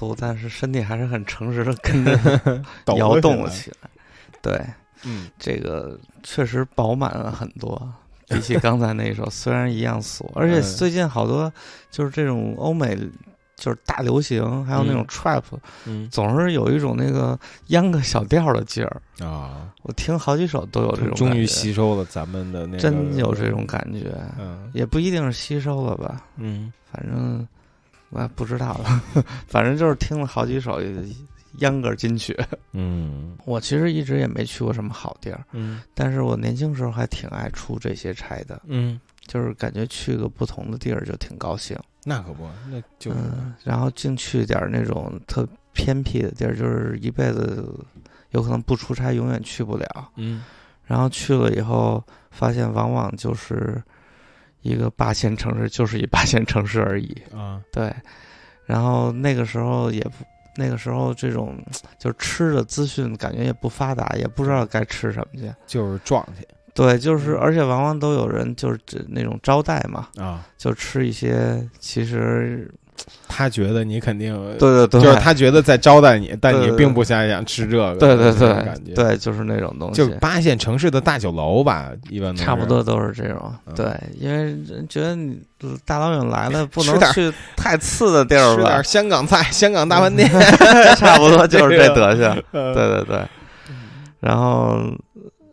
[0.00, 2.02] 俗，但是身体还是很诚实的跟
[2.86, 3.90] 着摇动了起来。
[4.40, 4.58] 对，
[5.04, 7.92] 嗯，这个确实饱满了很多，
[8.26, 10.76] 比起刚才那一首，虽然一样俗，而且嗯。
[10.76, 11.52] 最近好多
[11.90, 12.96] 就是这种欧美
[13.56, 15.06] 就是大流行，还有那种嗯。
[15.06, 15.42] trap，、
[15.84, 16.08] 嗯。
[16.10, 19.02] 总是有一种那个秧歌小调的劲儿。
[19.22, 24.70] 啊，我听好几首都有这种终于吸收了咱们的那个，真有这种感觉，嗯。
[24.72, 26.72] 也不一定是吸收了吧，嗯。
[26.90, 27.46] 反正
[28.10, 29.02] 我也不知道了，
[29.48, 30.80] 反正就是听了好几首
[31.58, 32.36] 秧歌金曲。
[32.72, 41.76] 嗯我其实一直也没去过什么好地儿，嗯但是我年轻时候还挺爱出这些差的，嗯，就是感觉去个不同的地儿就挺高兴。
[42.04, 47.68] 那可不，那就是嗯，然后净去点儿那种特偏僻的地儿，就是一辈子
[48.30, 50.08] 有可能不出差永远去不了。
[50.16, 50.42] 嗯
[50.86, 53.80] 然后去了以后，发现往往就是
[54.62, 57.16] 一个八线城市，就是一八线城市而已。
[57.34, 57.60] 啊。
[57.72, 57.92] 对，
[58.66, 60.24] 然后那个时候也不，
[60.56, 61.56] 那个时候这种
[61.98, 65.52] 就是吃的资讯感觉也不发达，也不知道该吃什么去。
[65.66, 66.46] 就是撞去。
[66.72, 72.72] 对，就是而且往往都有人就是这那种招待嘛，啊，就吃一些其实
[73.28, 78.48] 他觉得你肯定对对对，就是他觉得在招待你，但你并不想想吃这个，对对对。
[78.64, 83.52] 感觉，对，就是那种东西，就是八线城市的大酒楼吧，一般都差不多都是这种。
[83.66, 83.74] 嗯。
[83.74, 83.86] 对，
[84.18, 85.38] 因为人觉得你
[85.84, 88.62] 大老远来了，不能去太次的地儿吧。
[88.62, 90.28] 吃点，香港菜、 香港大饭店，
[90.96, 92.42] 差不多就是这德行。
[92.52, 93.04] 对对对。
[93.04, 93.28] 对，
[94.20, 94.78] 然后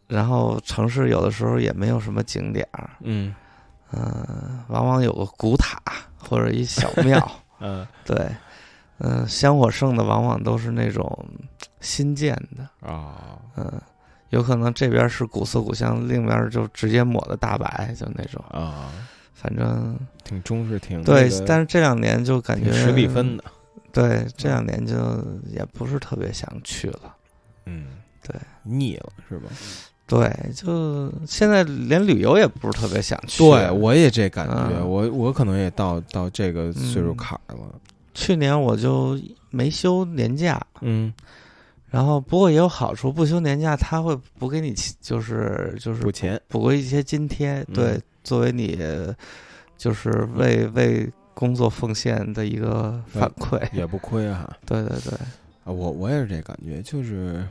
[0.07, 3.33] 然后城市有的时候也没有什么景点儿，嗯。
[3.93, 5.79] 嗯、往往有个古塔
[6.27, 7.87] 或者一小庙， 嗯。
[8.05, 8.29] 对，
[8.99, 11.25] 嗯、香火盛的往往都是那种
[11.81, 13.81] 新建的，啊嗯、
[14.29, 18.91] 有可能这边是古色古香，另一边就直接抹的大白，就那种，啊，
[19.33, 23.43] 反正挺中式，挺对，那个但是这两年就感觉挺十里分的，
[23.91, 24.95] 对，这两年就
[25.45, 27.15] 也不是特别想去了。
[27.65, 27.87] 嗯，
[28.25, 29.49] 对，腻了是吧？
[30.07, 33.43] 对，就现在连旅游也不是特别想去。
[33.43, 34.89] 对，我也这感觉，嗯。
[34.89, 37.75] 我我可能也到到这个岁数嗯坎儿了，
[38.13, 41.13] 去年我就没休年假，嗯，
[41.89, 47.73] 然后不过也有好处，不休年假他会补给你，就是就是补钱，补过一些津贴，嗯。
[47.73, 48.79] 对，作为你
[49.77, 53.61] 就是为为工作奉献的一个反馈。
[53.73, 54.57] 也不亏 哈。
[54.65, 55.13] 对对对，
[55.65, 57.45] 啊，我我也是这感觉，就是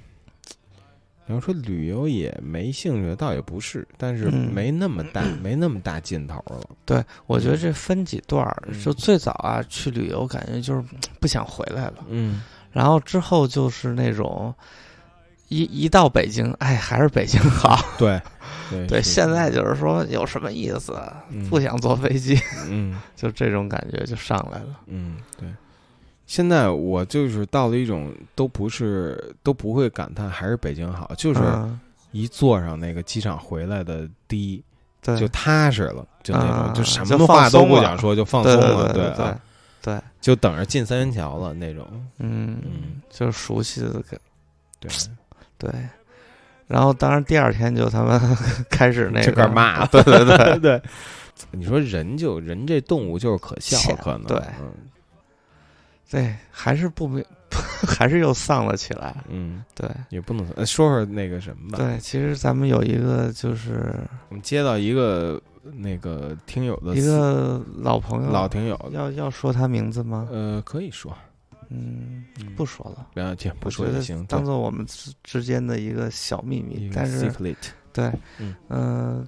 [1.26, 6.60] 你要说旅游也没兴趣，倒也不是，但是嗯没那么大，没那么大劲头了。
[6.84, 10.82] 对，我觉得这分几段儿，嗯就最早啊去旅游，感觉就是
[11.20, 14.54] 不想回来了，嗯，然后之后就是那种
[15.48, 17.76] 一一到北京，哎，还是北京好。
[17.98, 18.20] 对，
[18.70, 20.96] 对对，现在就是说有什么意思？
[21.30, 24.80] 嗯不想坐飞机，嗯 就这种感觉就上来了。
[24.86, 25.48] 嗯，对。
[26.26, 31.78] 现在我就是到了一种都不是都不会感叹还是北京好，就是嗯
[32.10, 34.62] 一坐上那个机场回来的第一
[35.02, 39.40] 对，就踏实了，就那啊种就什么话都不想说，就放松了，对对啊，
[39.80, 41.86] 对，就等着进三元桥了那种。
[42.18, 44.18] 嗯嗯，就是熟悉的感
[44.80, 44.90] 对，
[45.58, 45.70] 对。
[46.66, 48.20] 然后当然第二天就他们
[48.68, 50.82] 开始那个骂对对对对。
[51.52, 54.72] 你说人就人这动物就是可笑，可能对嗯
[56.10, 57.24] 对，还是不明，
[57.86, 59.14] 还是又丧了起来。
[59.28, 61.78] 嗯，对也不能呃说说那个什么吧。
[61.78, 63.92] 对，其实咱们有一个就是
[64.28, 65.40] 我们接到一个
[65.74, 70.28] 那个听友的一个老朋友，老听友，要要说他名字吗？
[70.30, 71.12] 呃，可以说，
[71.70, 73.08] 嗯，嗯不说了。
[73.14, 76.88] 不要紧，不说也行，当做我们之之间的一个小秘密。
[76.94, 77.28] 但是
[77.92, 79.26] 对，嗯呃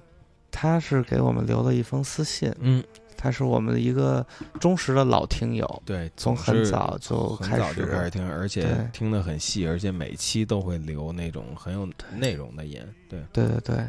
[0.51, 2.83] 他是给我们留了一封私信，嗯，
[3.21, 4.25] 他是我们的一个
[4.61, 13.85] 忠实的老听友，对，从很早就开始早就开始听，而且听得很细，而且每期都会留那种很有内容的言，对，对对对。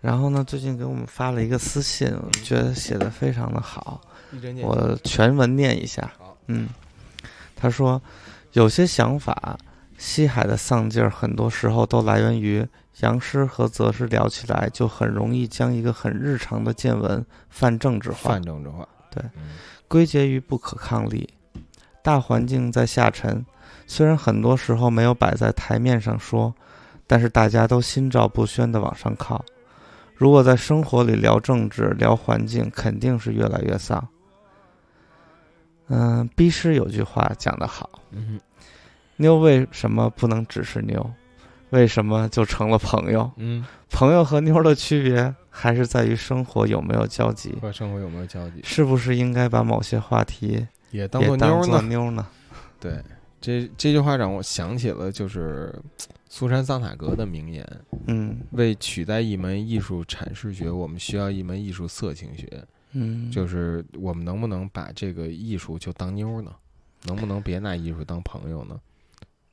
[0.00, 4.00] 然后呢，最近给我们发了一个私信，我觉得写的非常的好，
[4.62, 6.12] 我全文念一下。
[6.48, 6.68] 嗯，
[7.54, 8.02] 他说，
[8.52, 9.56] 有些想法，
[9.98, 12.66] 西海的丧劲儿，很多时候都来源于
[13.00, 19.56] 杨师和泽师聊起来，就很容易将一个很日常的见闻泛政治化泛，政治化，对嗯
[19.88, 21.28] 归结于不可抗力。
[22.02, 23.44] 大环境在下沉，
[23.86, 26.54] 虽然很多时候没有摆在台面上说，
[27.06, 29.44] 但是大家都心照不宣地往上靠。
[30.14, 34.08] 如果在生活里聊政治、聊环境，肯定是越来越丧。
[35.88, 38.40] 嗯，逼师有句话讲得好嗯
[39.16, 41.10] ：“妞为什么不能只是妞？
[41.70, 43.30] 为什么就成了朋友？
[43.36, 51.82] 嗯，朋友和妞的区别还是在于生活有没有交集，和生活有没有交集，是不是应该把某些话题也当做妞呢？
[51.82, 52.26] 妞呢？
[52.78, 53.02] 对，
[53.40, 55.74] 这这句话让我想起了就是
[56.28, 57.66] 苏珊桑塔格的名言：
[58.06, 62.48] 嗯为取代一门艺术阐释学，我们需要一门艺术色情学。
[62.92, 66.52] 嗯，就是我们能不能把这个艺术就当妞呢？
[67.02, 68.78] 能不能别拿艺术当朋友呢？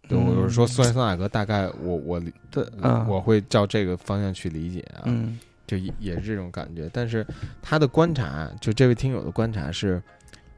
[0.08, 6.90] 对，我是说，苏珊桑塔格大概我我对啊，我会照这个方向去理解啊，嗯就也也是这种感觉。
[6.92, 7.26] 但是
[7.62, 10.02] 他的观察，就这位听友的观察是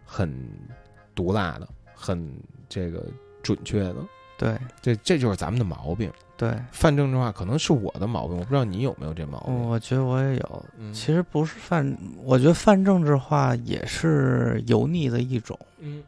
[0.04, 0.34] 很
[1.14, 2.28] 毒辣的，很
[2.68, 3.04] 这个
[3.44, 3.96] 准确的。
[4.38, 9.56] 对这这就是咱们的毛病，对，泛政治化可能是我的毛病，我不知道你有没有这毛病。
[9.56, 10.66] 我觉得我也有。
[10.78, 16.04] 嗯其实不是泛，我觉得泛政治化也是油腻的一种，嗯，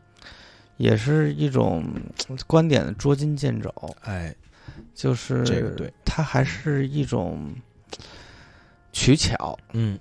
[0.77, 1.83] 也是一种
[2.29, 3.73] 嗯观点的捉襟见肘。
[4.03, 4.33] 哎，
[4.93, 7.53] 就是这个对，它还是一种
[8.91, 9.99] 取巧，嗯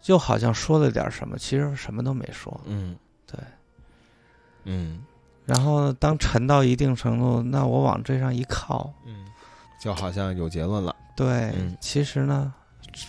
[0.00, 2.60] 就好像说了点什么，其实什么都没说。
[2.66, 2.96] 嗯，
[3.26, 3.40] 对，
[4.64, 5.02] 嗯
[5.44, 9.26] 然后当沉到一定程度，那我往这上一靠，嗯，
[9.80, 10.94] 就好像有结论了。
[11.16, 12.52] 对，嗯其实呢，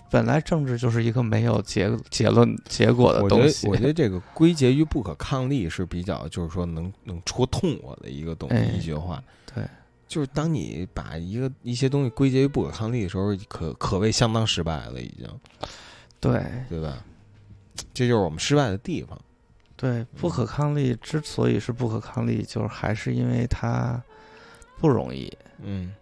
[0.10, 3.68] 本来政治就是一个没有结结论结果的我觉得，东西。
[3.68, 9.24] 我觉得这个归结于不可抗力是比较，就是说能能戳痛我的一个东西，哎一句话。
[9.54, 9.64] 对，
[10.08, 15.28] 就是当你把一个一些东西归结于不可抗力的时候，可可谓相当失败了，已经，
[16.20, 17.04] 对对吧？
[17.94, 19.18] 这就是我们失败的地方。
[19.76, 24.02] 对，不可抗力之所以是不可抗力，就是还是因为它
[24.80, 25.32] 不容易。
[25.62, 25.94] 嗯，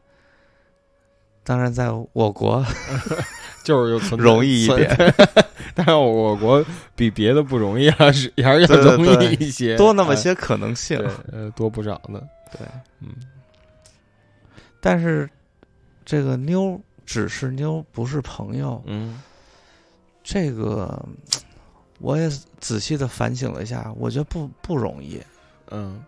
[1.45, 2.65] 当然，在我国
[3.63, 5.13] 就是容易一存点，
[5.73, 6.63] 但是我国
[6.95, 10.97] 比别的不容易，还是还是要容易一些，多那么哎些可能性。
[10.97, 12.19] 对，呃，多不少呢。
[12.51, 12.67] 对，
[13.01, 13.09] 嗯
[14.81, 15.27] 但是
[16.03, 18.81] 这个妞只是妞，不是朋友。
[18.85, 19.19] 嗯
[20.23, 21.03] 这个
[21.99, 22.29] 我也
[22.59, 25.21] 仔细的反省了一下，我觉得不不容易。
[25.71, 26.03] 嗯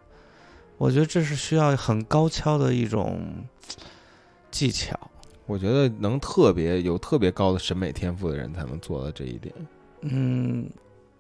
[0.78, 3.20] 我觉得这是需要很高超的一种
[4.52, 4.96] 技巧。
[5.48, 9.52] 我觉得能特别有特别高的审美天赋的人才能做到这一点。
[10.02, 10.70] 嗯，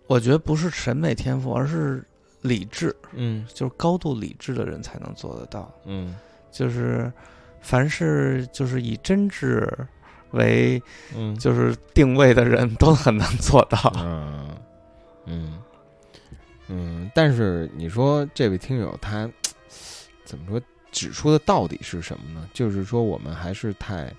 [0.05, 2.05] 我觉得不是审美天赋，而是
[2.41, 5.73] 理智，嗯就是高度理智的人才能做得到。
[5.85, 6.15] 嗯
[6.51, 7.11] 就是
[7.61, 9.67] 凡是就是以真挚
[10.31, 10.81] 为
[11.15, 13.91] 嗯，就是定位的人都很难做到。
[13.97, 14.57] 嗯
[15.25, 15.59] 嗯
[16.67, 19.29] 嗯，但是你说这位听友他
[20.23, 20.61] 怎么说
[20.97, 22.49] 指出的到底是什么呢？
[22.53, 24.11] 就是说我们还是太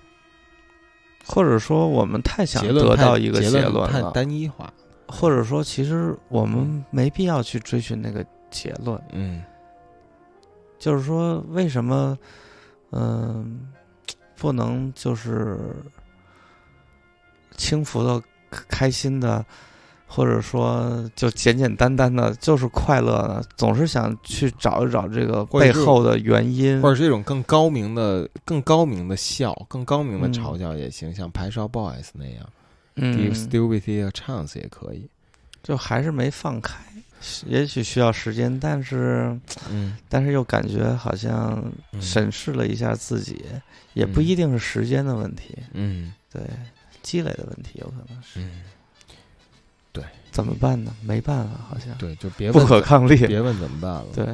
[1.25, 4.73] 或者说我们太想得到一个结结论太，单一化。
[5.07, 9.01] 或者说其实我们没必要去追寻那个结论。
[9.11, 9.43] 嗯
[10.77, 12.17] 就是说，为什么
[12.91, 13.67] 嗯、
[14.37, 15.75] 不能就是
[17.57, 19.45] 轻浮的、开心的，
[20.11, 23.45] 或者说就简简单单的，就是快乐的？
[23.55, 26.89] 总是想去找一找这个背后的原因或。
[26.89, 32.49] 者是一种更高明的、更高明的笑、更高明的嗯嘲笑也行，像排烧 boys 那样、
[32.95, 35.07] 嗯 give，stupidity a chance 也可以。
[35.61, 36.79] 就还是没放开。
[37.45, 39.37] 也许需要时间，但是
[39.69, 43.43] 嗯但是又感觉好像嗯审视了一下自己，
[43.93, 46.41] 也不嗯一定是时间的问题，嗯对
[47.03, 48.39] 积累的问题有可能是。
[48.39, 48.61] 嗯，
[50.31, 50.93] 怎么办呢？
[51.03, 53.15] 没办法，好像对，就别不问可抗力。
[53.27, 54.05] 别问怎么办了。
[54.13, 54.25] 对，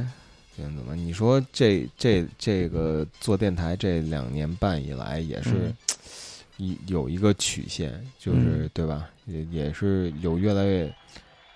[0.56, 0.98] 别问怎么办？
[0.98, 5.74] 你说这这这个做电台这两年半以来，也是
[6.88, 9.10] 有一个曲线，就是嗯对吧？
[9.26, 10.94] 也也是有越来越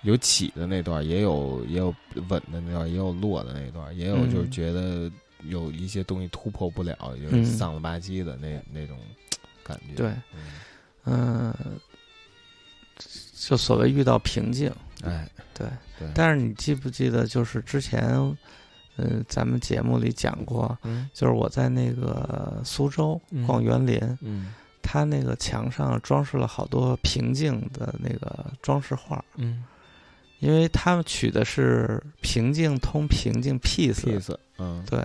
[0.02, 1.94] 有起的那段，也有也有
[2.28, 5.10] 稳的那段，也有落的那段，也有就是嗯觉得
[5.48, 8.98] 有一些东西突破不了，就是嗯丧了吧唧的那那种
[9.62, 9.94] 感觉。
[9.94, 10.10] 对，
[11.04, 11.80] 嗯，嗯、
[13.50, 14.72] 就所谓遇到瓶颈，
[15.02, 15.66] 哎，对。
[15.98, 18.00] 对，但是你记不记得，就是之前，
[18.96, 29.64] 嗯、咱们节目里讲过，嗯就是我在那个苏州嗯逛园林，嗯它那个墙上装饰了好多瓶颈的那个装饰画，嗯
[30.38, 35.04] 因为他们取的是平静通平静 peace，，peace，嗯，对，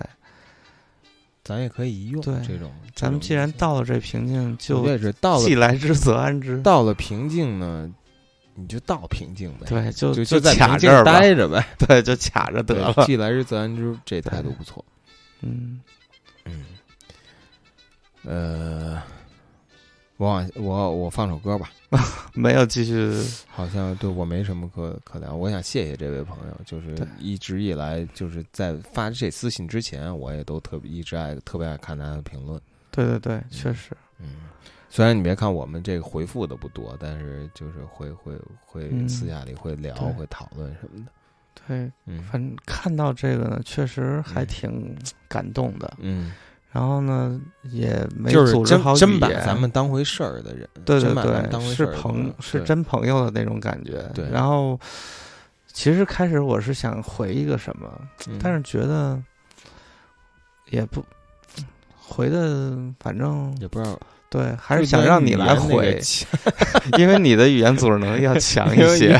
[1.44, 2.72] 咱也可以用对这种。
[2.94, 4.82] 咱们既然到了这瓶颈，就
[5.44, 7.92] 既来之则安之，到了瓶颈呢，
[8.56, 14.84] 你就到平静呗，对，就就就在平静待着呗， 对，就卡着得了，既来之则安之，这态度不错。
[15.42, 15.80] 嗯。
[16.46, 16.64] 嗯，
[18.24, 19.02] 呃，
[20.16, 21.70] 我往我我放首歌吧，
[22.32, 23.12] 没有继续，
[23.48, 25.34] 好像对我没什么可可聊。
[25.34, 32.60] 我想谢谢这位朋友，就是一直以来就是在发这私信之前，我也都特别一直爱特别爱看他的评论。
[32.90, 34.26] 对对对，确实，嗯，
[34.88, 38.34] 虽然你别看我们这个回复的不多，但是就是会会
[38.64, 41.10] 会嗯私下里会聊、对会讨论什么的。
[41.66, 44.96] 对，嗯反正看到这个呢，确实还嗯挺
[45.28, 45.92] 感动的。
[45.98, 46.32] 嗯，
[46.70, 54.08] 然后呢，也没就是组织真真把咱们当回事儿的人，对对对，是朋是真朋友的那种感觉。
[54.14, 54.78] 对然后
[55.66, 57.90] 其实开始我是想回一个什么，
[58.28, 59.20] 嗯但是觉得
[60.70, 61.04] 也不
[61.96, 63.98] 回的，反正也不知道，
[64.36, 65.98] 对，还是想让你来回，
[66.98, 69.18] 因为你的语言组织能力要强一些。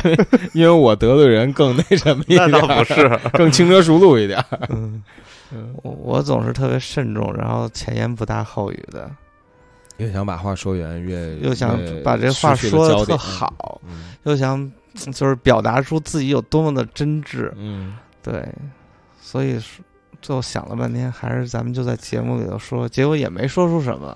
[0.53, 4.43] 因为我得罪人更那什么一点，那倒不是，更轻车熟路一点。
[4.69, 5.03] 嗯，
[5.51, 9.09] 嗯，我我总是特别慎重，然后前言不搭后语的，
[9.97, 18.47] 越想把话说圆，越又想把这话说的特，好，嗯又想就是表达出自己有多么的真挚，嗯，对，
[19.19, 19.83] 所以说
[20.21, 24.15] 最后想了半天，还是咱们就在节目里头说，结果也没说出什么，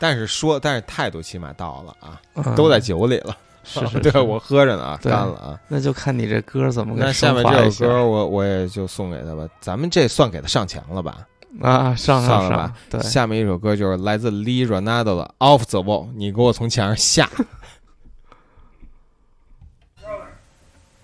[0.00, 3.36] 但是说，但是态度起码到了啊，嗯都在酒里了。
[3.62, 5.60] 是是 对我喝着呢啊，对干了啊。
[5.68, 9.46] 那就看你这歌怎么给那下面升华一下这首歌，我我也就送给他吧。
[9.60, 11.18] 咱们这算给他上墙了吧？
[11.60, 17.28] 啊，上上上了吧对，下面一首歌就是来自 Lee Ronaldo 的《Off the Wall》，你给我从墙上下。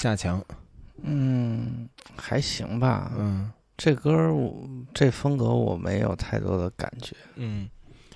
[0.04, 0.44] 下强？
[1.02, 3.12] 嗯，还行吧。
[3.16, 7.16] 嗯，这歌我这风格我没有太多的感觉。
[7.36, 7.68] 嗯，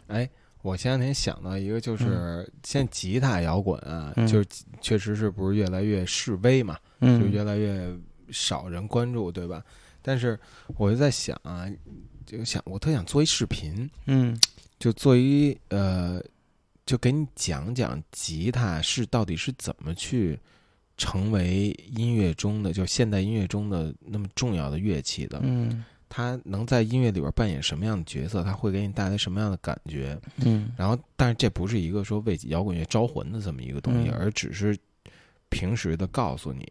[0.07, 0.29] 哎，
[0.63, 4.49] 我前两天想到一个，就是现在吉他摇滚啊，嗯就是
[4.81, 7.91] 确实是不是越来越示威嘛，就嗯，越来越
[8.31, 9.65] 少人关注，对吧？
[10.03, 10.39] 但是
[10.77, 11.67] 我就在想啊，
[12.27, 14.39] 就想我特想做一视频，嗯
[14.79, 16.23] 就做一呃，
[16.87, 20.39] 就给你讲讲吉他是到底是怎么去
[20.99, 25.41] 成为音乐中的，就现代音乐中的那么重要的乐器的。
[25.43, 28.43] 嗯它能在音乐里边扮演什么样的角色？
[28.43, 30.19] 它会给你带来什么样的感觉？
[30.37, 34.75] 嗯然后，但是这不是一个说为摇滚乐招魂的这么一个东西，嗯而只是
[35.51, 36.67] 平时的告诉你，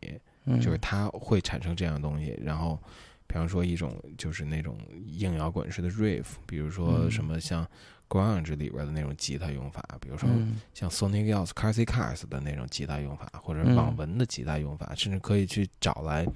[0.45, 2.35] 嗯，就是它会产生这样的东西。
[2.43, 2.79] 然后，
[3.27, 4.75] 比方说一种就是那种
[5.05, 7.63] 硬摇滚式的 riff，比如说嗯什么像
[8.09, 10.59] grunge 里边的那种吉他用法，比如说嗯。
[10.73, 13.75] 像 Sonic Youth、Carsey Cars 的那种吉他用法，或者嗯。
[13.75, 16.27] 网文的吉他用法，甚至可以去找来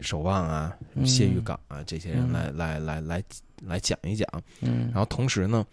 [0.00, 1.04] 守望啊、嗯。
[1.06, 2.32] 谢玉港啊这些人嗯。
[2.32, 3.24] 来、来来来
[3.62, 4.26] 来讲一讲。
[4.60, 5.66] 嗯，然后同时呢，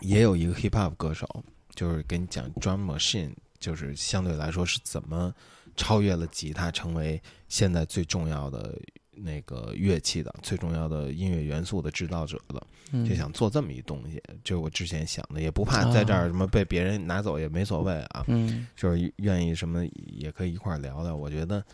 [0.00, 1.26] 也有一个 hip hop 歌手，
[1.74, 5.32] 就是给你讲 drum machine，就是相对来说是怎么
[5.76, 8.76] 超越了吉他，成为现在最重要的
[9.22, 12.60] 那个乐器的、最重要的音乐元素的制造者的。
[12.92, 21.14] 嗯就想做这么一东西，就是我之前想的，也不怕在这儿什么被别人拿走也没所谓啊，嗯就是愿意什么也可以一块儿聊聊。
[21.14, 21.64] 我觉得，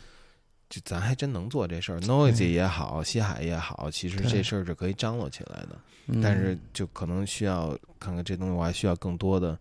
[0.68, 5.78] 就咱还真能做这事儿，noisy 也好，西海也好，其实这事儿是可以张罗起来的。
[6.08, 9.58] 嗯但是就可能需要看看这东西，我还需要更多的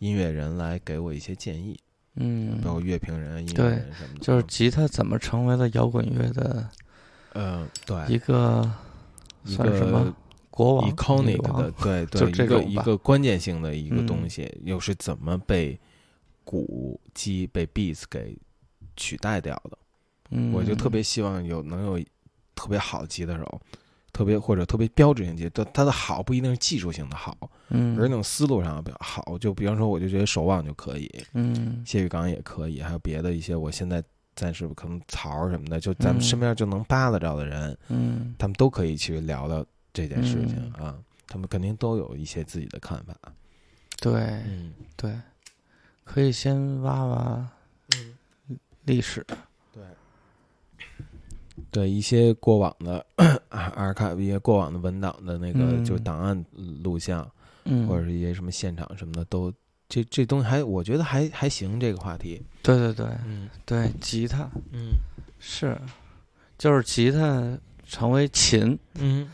[0.00, 1.76] 音乐人来给我一些建议，
[2.16, 4.20] 嗯，包括乐评人、音乐人什么的。
[4.20, 6.68] 就是吉他怎么成为了摇滚乐的
[7.34, 8.70] 嗯，对，一个
[9.44, 10.04] 一算什么？
[10.04, 10.14] 个
[10.50, 12.82] 国王 iconic 的，对就对，一个这种吧。
[12.82, 15.78] 一个关键性的一个嗯东西，又是怎么被
[16.44, 18.36] 鼓机被 beats 给
[18.96, 19.78] 取代掉的？
[20.30, 22.04] 嗯，我就特别希望有能有
[22.54, 23.60] 特别好的吉他手，
[24.12, 27.36] 特别或者特别标志性吉他，他的好不一定是技术性的好，
[27.68, 29.38] 嗯，而是那种思路上比较好。
[29.38, 31.84] 就比方说，我就觉得守望就可以，嗯。
[31.86, 34.02] 谢玉刚也可以，还有别的一些，我现在
[34.38, 36.22] 暂时可能曹什么的，就咱们嗯。
[36.22, 38.32] 身边就能扒拉着的人，嗯。
[38.38, 40.96] 他们都可以去聊聊这件事情啊。
[41.26, 43.14] 他们肯定都有一些自己的看法。
[44.00, 44.12] 对
[44.46, 44.72] 嗯。
[44.96, 45.12] 对，
[46.04, 47.48] 可以先挖挖
[47.96, 49.26] 嗯，历史，
[49.72, 49.82] 对，
[51.72, 53.04] 对一些过往的
[53.48, 56.44] 阿尔卡一些过往的文档的那个嗯就是档案
[56.82, 57.28] 录像，
[57.64, 59.52] 嗯，或者是一些什么现场什么的，都
[59.88, 61.80] 这这东西还我觉得还还行。
[61.80, 64.92] 这个话题，对对对嗯对，吉他嗯
[65.38, 65.76] 是，
[66.58, 69.28] 就是吉他成为琴，嗯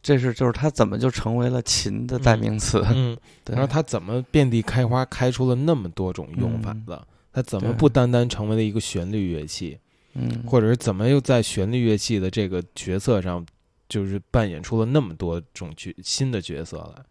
[0.00, 2.80] 这是就是它怎么就成为了琴的代名词？
[2.94, 7.04] 嗯， 对，然后它怎么遍地开花，开出了那么多种用法的？
[7.32, 9.76] 它怎么不单单成为了一个旋律乐器，
[10.12, 13.44] 嗯，或者是怎么又在旋律乐器的这个角色上，
[13.88, 17.02] 就是扮演出了那么多种角新的角色来？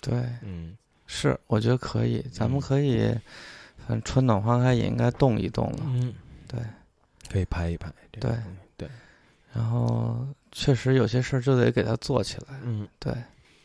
[0.00, 0.76] 对，嗯
[1.14, 3.06] 是，我觉得可以，咱们嗯可以，
[3.86, 6.14] 反正春暖花开也应该动一动了，嗯，
[6.48, 6.58] 对，
[7.30, 7.92] 可以拍一拍。
[8.12, 8.34] 对
[8.78, 8.88] 对，
[9.52, 13.14] 然后确实有些事儿就得给它做起来，嗯对，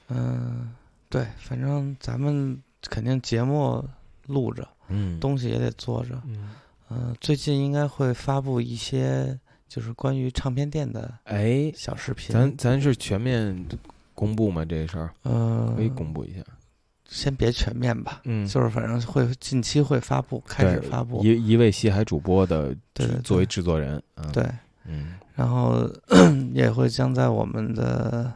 [0.10, 0.74] 嗯，
[1.10, 3.82] 对，反正咱们肯定节目
[4.26, 6.50] 录着，嗯，东西也得做着，嗯，
[6.90, 9.40] 嗯、最近应该会发布一些
[9.70, 13.66] 就是关于唱片店的哎，小视频，咱咱是全面
[14.14, 14.66] 公布吗？
[14.66, 16.42] 这事儿呃，可以公布一下。
[17.10, 24.46] 先别全面吧，嗯，就是反正会近期会发布，开始发布，一一位西海主播的对作为制作人，嗯，对，
[24.86, 25.16] 嗯。
[25.36, 25.90] 然后
[26.54, 28.34] 也会将在我们的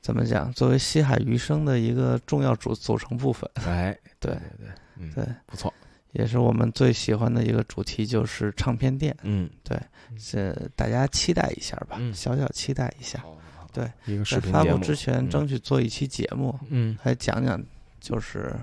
[0.00, 5.72] 怎么讲，作为西海余生的一个重要组组成部分，哎，对对对，嗯，对，不错，
[6.12, 9.78] 也是我们最喜欢的一个主题，就是唱片店，嗯，对
[10.18, 13.24] 这大家期待一下吧，嗯小小期待一下。
[13.70, 15.28] 对，一个视在发布之前，嗯。
[15.28, 16.96] 争取做一期节目，嗯。
[17.04, 17.62] 来讲讲
[18.08, 18.54] 就是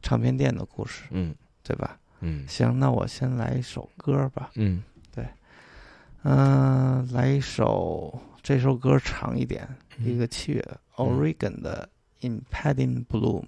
[0.00, 1.98] 唱片店的故事，嗯对吧？
[2.20, 4.50] 嗯行，那我先来一首歌吧。
[4.54, 4.82] 嗯
[5.14, 5.26] 对
[6.22, 9.68] 嗯、来一首，这首歌长一点，
[9.98, 10.64] 嗯一个七月
[10.96, 11.86] Oregon 的
[12.22, 13.44] Impending Bloom。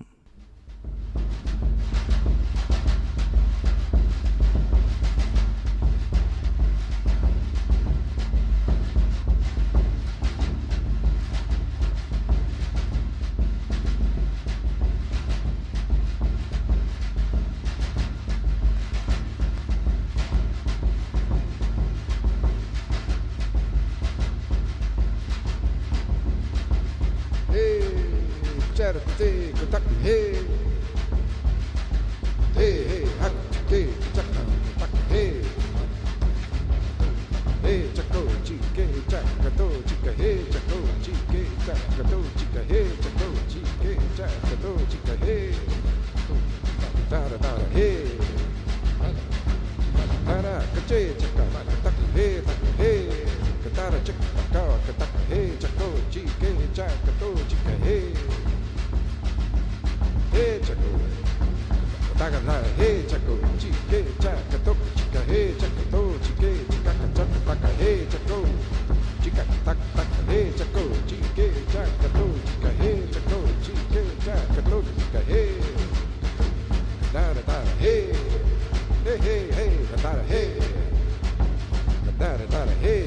[28.92, 30.46] Karate, Kentucky, hey.
[32.52, 33.32] Hey, hey, hot,
[33.70, 34.44] hey, chaka,
[34.76, 35.42] Kentucky, hey.
[37.62, 43.96] Hey, chaco, chique, chacato, chica, hey, chaco, chique, chacato, chica, hey, chaco, chique, hey,
[44.90, 45.54] chica, hey.
[47.08, 48.18] Da hey, da da, hey.
[50.26, 53.08] Da da, kache, chaka, Kentucky, hey, Kentucky, hey.
[53.64, 58.21] Katara, chaka, Kentucky, hey, chaco, chique, chacato, chica, hey
[60.42, 60.90] hey chaco.
[62.18, 63.34] Taga na hey chaco.
[63.58, 68.38] Chique chaca toca chica hey chaco to chique chica chaca taca hey chaco.
[69.22, 70.82] Chica taca taca hey chaco.
[71.06, 73.38] Chique chaca to chica hey chaco.
[73.64, 75.52] Chique chaca to chica hey.
[77.12, 78.10] Da da da hey.
[79.04, 80.50] Hey hey hey da da hey.
[82.18, 83.01] Da da da hey.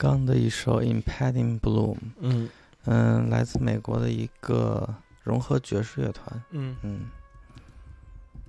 [0.00, 2.48] 俄勒冈的一首《Impending Bloom》，嗯。
[2.86, 4.88] 嗯，来自美国的一个
[5.22, 6.74] 融合爵士乐团，嗯。
[6.82, 7.00] 嗯。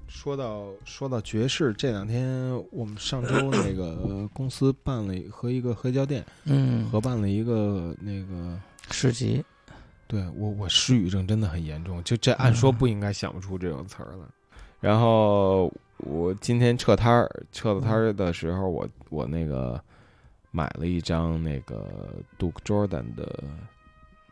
[0.08, 8.58] 说到说到爵士，这两天我们上周那个 公司办了和一个黑胶店嗯，合办了一个那个，
[8.90, 9.44] 市集，
[10.08, 14.26] 对我我失语症真的很严重，就这按说不应该想不出这种词儿来。
[14.82, 19.82] 然后我今天撤摊儿，撤了摊儿的时候，我我那个
[20.52, 23.44] 买了一张那个 Duke Jordan 的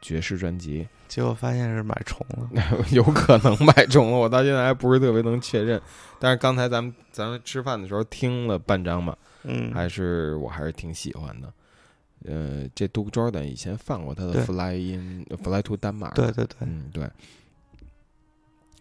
[0.02, 2.50] 爵士专辑，结果发现是买重了。
[2.92, 5.82] 有可能买重了，我到现在还不是特别能确认。
[6.20, 11.52] 但是刚才咱们咱们吃饭的时候听了半张嘛，嗯，还是我还是挺喜欢的。
[12.26, 17.10] 呃，这 Duke Jordan 以前放过他的 Fly in Fly to 丹麦，对对对，嗯对。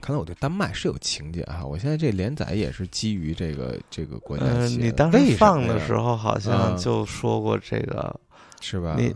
[0.01, 6.77] 看来我对丹麦是有情节哈，我现在这连载也是基于这个这个国家呃，你当时放的时候好像嗯。
[6.79, 8.15] 就说过这个，
[8.61, 8.95] 是吧？
[8.99, 9.12] 你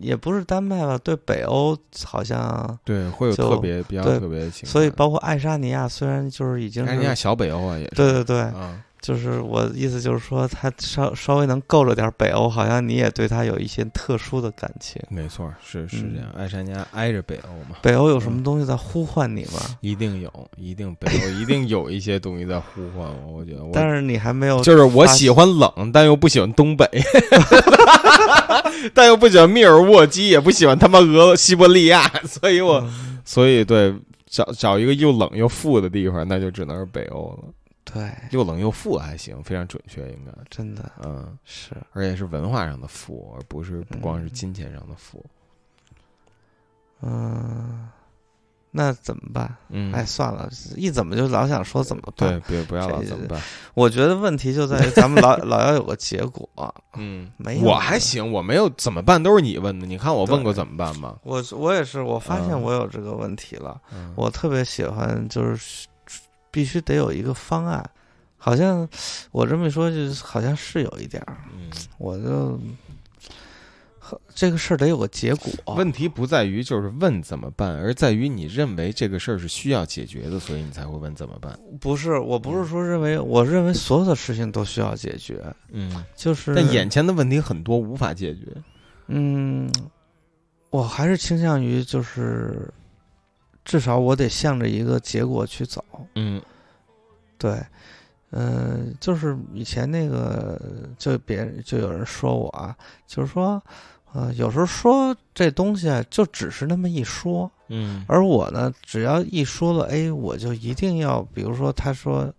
[0.00, 0.98] 也不是丹麦吧？
[0.98, 14.98] 对北欧好像，对会有特别比较特别的情感，所以包括爱沙尼亚，虽然就是已经是，爱沙尼亚小北欧啊也是，对对对，啊，就是我意思就是说，他稍稍微能够着点北欧，好像你也对他有一些特殊的感情。
[15.10, 16.26] 没错，是是这样。
[16.34, 19.60] 嗯爱沙尼亚挨着北欧嘛，北欧有什么东西在呼唤你吗？
[19.82, 23.40] 一定有，一定北欧一定有一些东西在呼唤我。
[23.40, 26.88] 我觉得我，但是你还没有，就是我喜欢冷，但又不喜欢东北，
[28.94, 33.94] 但又不喜欢密尔沃基，也不喜欢他妈俄西伯利亚，所以我，嗯所以对
[34.26, 37.44] 找找一个又冷又富的地方，那就只能是北欧了。
[37.94, 45.24] 对，又冷又富还行，非常准确，应该，真的嗯，是，而且是文化上的富，而不是不光是嗯金钱上的富。
[47.02, 47.88] 嗯，
[48.70, 49.54] 那怎么办？
[49.68, 52.40] 嗯，哎，算了，一怎么就老想说怎么办？
[52.40, 53.40] 对，别不要老怎么办？
[53.74, 56.48] 我觉得问题就在于咱们老 老要有个结果。
[56.96, 59.86] 嗯，没有我还行，我没有怎么办，都是你问的。
[59.86, 61.16] 你看我问过怎么办吗？
[61.22, 63.80] 我我也是，我发现嗯我有这个问题了。
[63.92, 65.86] 嗯我特别喜欢，就是
[66.54, 67.84] 必须得有一个方案。
[68.36, 68.88] 好像
[69.32, 71.68] 我这么一说，就是好像是有一点儿，嗯，
[71.98, 72.60] 我就
[73.98, 75.50] 和这个事儿得有个结果。
[75.74, 81.58] 问题不在于就是问怎么办，而在于你认为这个事儿是需要解决的，所以你才会问怎么办。
[81.80, 88.46] 不是，我不是说认为，我认为所有的事情都需要解决，嗯，就是但眼前的问题很多无法解决。
[89.06, 89.72] 嗯，
[90.68, 92.70] 我还是倾向于就是，
[93.64, 95.84] 至少我得向着一个结果去走。
[96.14, 96.40] 嗯。
[97.36, 97.60] 对，
[98.30, 100.60] 嗯、就是以前那个，
[100.96, 102.74] 就别人就有人说我啊，
[103.06, 103.62] 就是说，
[104.12, 108.04] 呃，有时候说这东西啊，就只是那么一说，嗯。
[108.08, 112.32] 而我呢，只要一说了 A，我就一定要，比如说他说，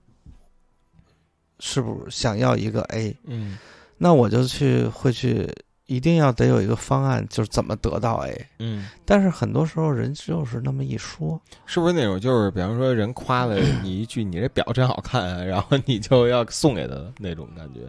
[1.59, 3.57] 是不是想要一个 A，嗯。
[3.97, 5.49] 那我就去会去，
[5.87, 8.47] 一定要得有一个方案，就是怎么得到 A。
[8.59, 17.81] 嗯，但是很多时候人就是那么一说，是不是那种就是比方说人夸了你一句“你这表真好看啊”，然后你就要送给他那种感觉？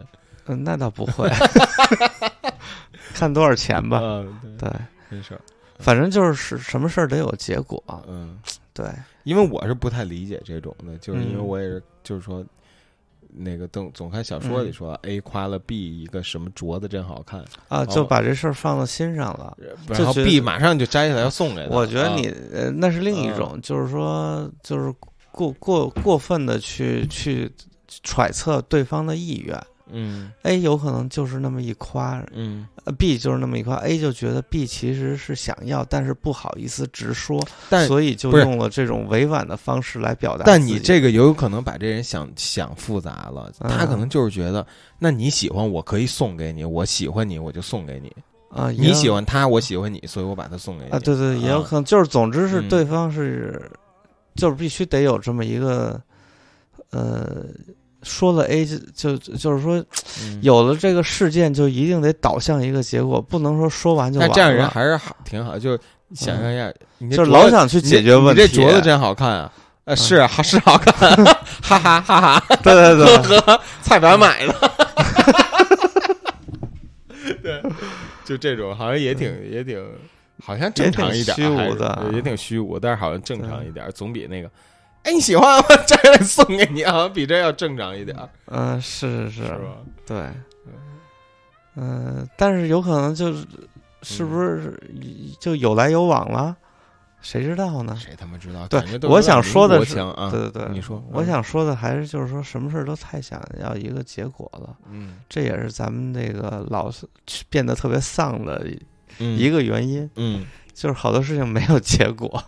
[0.45, 1.29] 嗯，那倒不会，
[3.13, 3.99] 看多少钱吧。
[4.01, 4.71] 嗯，对，
[5.09, 5.41] 没事儿。
[5.79, 7.83] 反正就是是什么事儿得有结果。
[8.07, 8.39] 嗯，
[8.73, 8.89] 对，
[9.23, 12.43] 因为我是不太理解这种的，就是因为嗯我也是，就是说，
[13.39, 19.57] 那个总总看小说里说、A 夸了 B 一个什么镯子真好看，啊，哦就把这事儿放到心上了。
[19.87, 21.75] 然后 B 马上就摘下来要送给他。
[21.75, 24.93] 我觉得你啊呃，那是另一种，就是说，就是
[25.31, 27.51] 过过过分的去去
[28.03, 29.57] 揣测对方的意愿。
[29.91, 40.43] 嗯 A 有可能就是那么一夸，嗯，呃，B 就是那么一夸，A 就觉得 B 其实是想要，但是不好意思直说，但所以就用了这种委婉的方式来表达。
[40.45, 44.65] 但你这个有可能把这人想想复杂了，嗯他可能就是觉得，
[44.99, 48.11] 那你喜欢我可以送给你，我喜欢你我就送给你，
[48.49, 53.69] 啊，你喜欢他，我喜欢你，所以我把它送给你啊，对对，也有啊可能，就是总之是嗯对方是，
[54.35, 56.01] 就是必须得有这么一个，
[56.91, 57.45] 呃，
[58.07, 59.77] 说了 A 就就就是说
[60.21, 64.33] 嗯有了这个事件就一定得导向一个结果，不能说说完就完了。
[64.33, 65.77] 但这样人还是好挺好，就
[66.15, 68.41] 想象一下，你就老想去解决问题。
[68.41, 69.53] 你这镯子真好看啊！
[69.85, 71.15] 呃，是啊，好 是好看，
[71.61, 72.43] 哈哈哈哈！
[72.63, 74.53] 对对对，呵呵，菜板买的。
[77.41, 77.63] 对，
[78.25, 79.81] 就这种好像也挺也挺，
[80.43, 84.49] 好像正常一点，虚无的对也挺虚无，但是好像正常一点，总比那个，
[85.07, 85.65] 哎，你喜欢吗？
[85.87, 88.17] 这来送给你，好像比这要正常一点，
[88.47, 89.77] 嗯，是是是，是吧？
[90.05, 90.29] 对，
[91.75, 93.45] 嗯，但是有可能就是
[94.01, 94.77] 是不是
[95.39, 96.53] 就有来有往了？
[97.21, 97.95] 谁知道呢？
[97.95, 98.67] 谁他妈知道？
[98.67, 107.07] 对我想说的是啊，对对对，你说，我嗯想说的还是就是说，什么事儿都太想要一个结果了，嗯这也是咱们这个老是
[107.49, 108.67] 变得特别丧的
[109.19, 112.43] 嗯一个原因，嗯就是好多事情没有结果。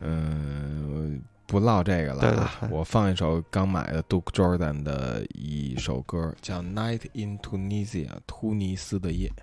[0.00, 9.30] 嗯，不唠这个了对对啊，对我放一首刚买的 Duke Jordan 的一首歌，叫《Night in Tunisia》，突尼斯的夜。「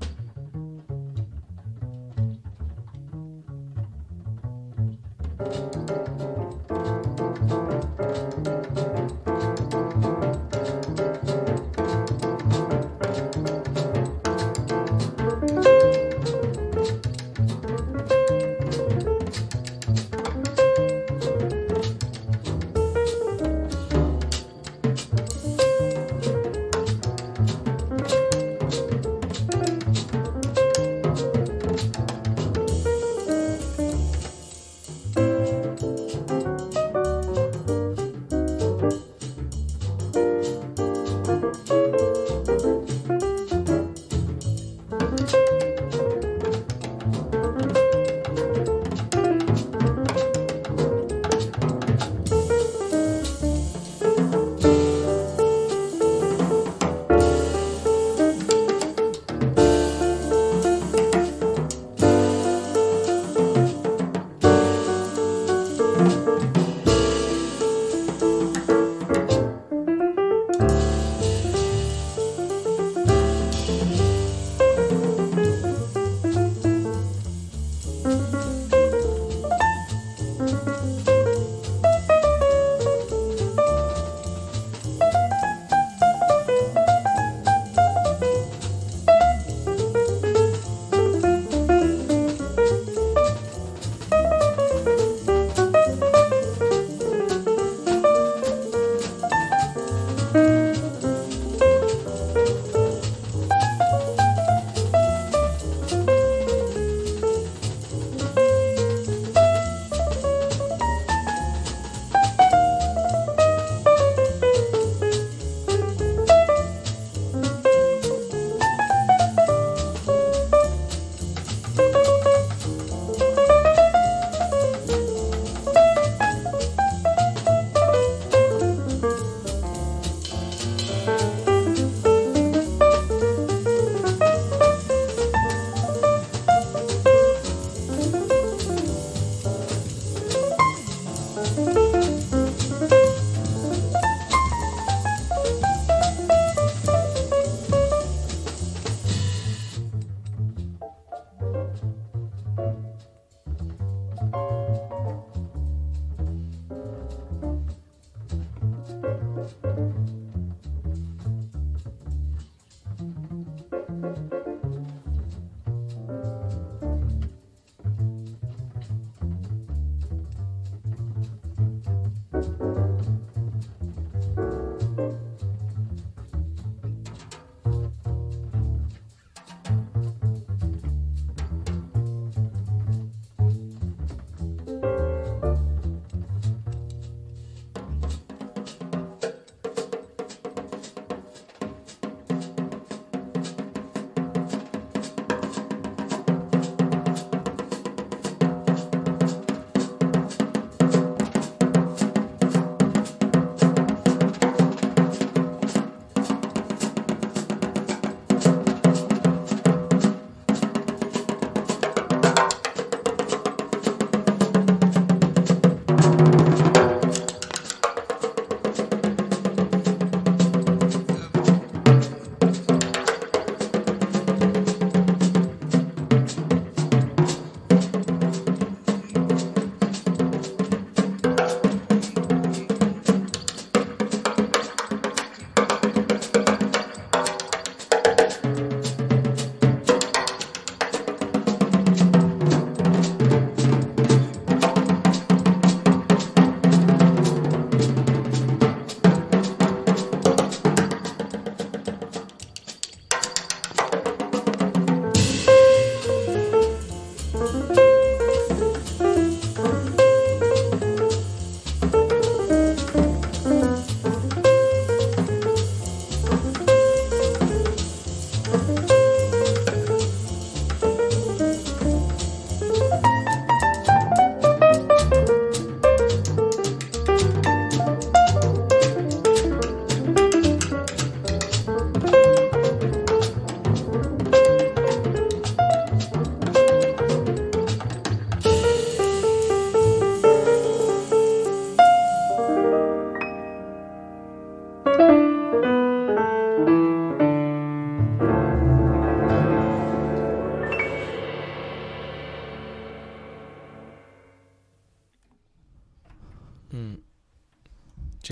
[0.00, 0.28] 嗯，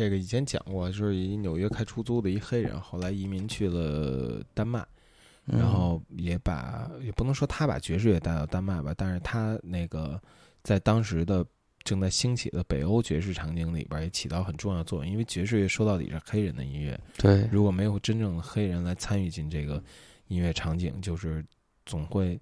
[0.00, 4.82] 这个以前讲过，就是一纽约开出租的一黑人，后来移民去了丹麦，
[5.44, 10.18] 然后也把也不能说他把爵士乐带到丹麦吧，但是他那个
[10.62, 11.44] 在当时的
[11.84, 19.84] 正在兴起的北欧爵士场景里边也起到很重要的作用，因为爵士乐说到底是黑人的音乐，对，如果没有真正的黑人来参与进这个
[20.28, 21.44] 音乐场景，就是
[21.84, 22.40] 总会。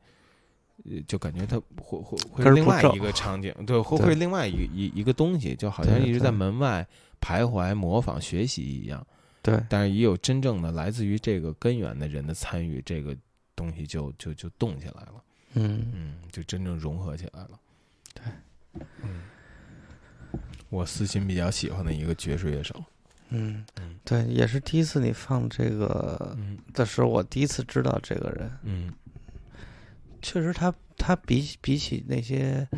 [0.89, 6.87] 呃，就感觉它会会会另外一个场景，对，会会另外一一一个东西，就好像一直在门外
[7.21, 9.07] 徘徊、模仿、学习一样。
[9.43, 13.17] 对，但是也有真正的来自于这个根源的人的参与，这个
[13.55, 15.25] 东西就就就动起来了。
[15.55, 17.61] 嗯嗯，就真正融合起来了。
[18.15, 19.23] 对，嗯，
[20.69, 22.85] 我私心比较喜欢的一个爵士乐手。
[23.31, 26.37] 嗯嗯，对，也是第一次你放这个
[26.75, 28.51] 的时候，我第一次知道这个人。
[28.63, 28.93] 嗯。
[30.21, 32.69] 确实，他他比比起那些，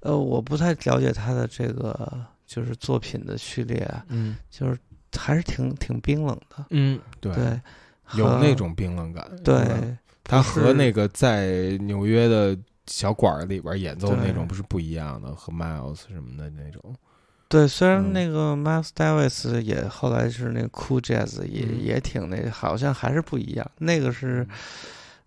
[0.00, 4.76] 呃，我不太了解他的这个就是作品的序列，嗯，就是
[5.16, 7.32] 还是挺挺冰冷的，嗯，对，
[8.14, 16.94] 有那种冰冷感，对，他和那个在纽约的小馆里边演奏那种不是不一样的，和 Miles 什么的那种，
[17.48, 24.46] 对，虽然那个 Miles Davis 也后来是那个 Cool Jazz 也也挺那，好像还是不一样，那个是，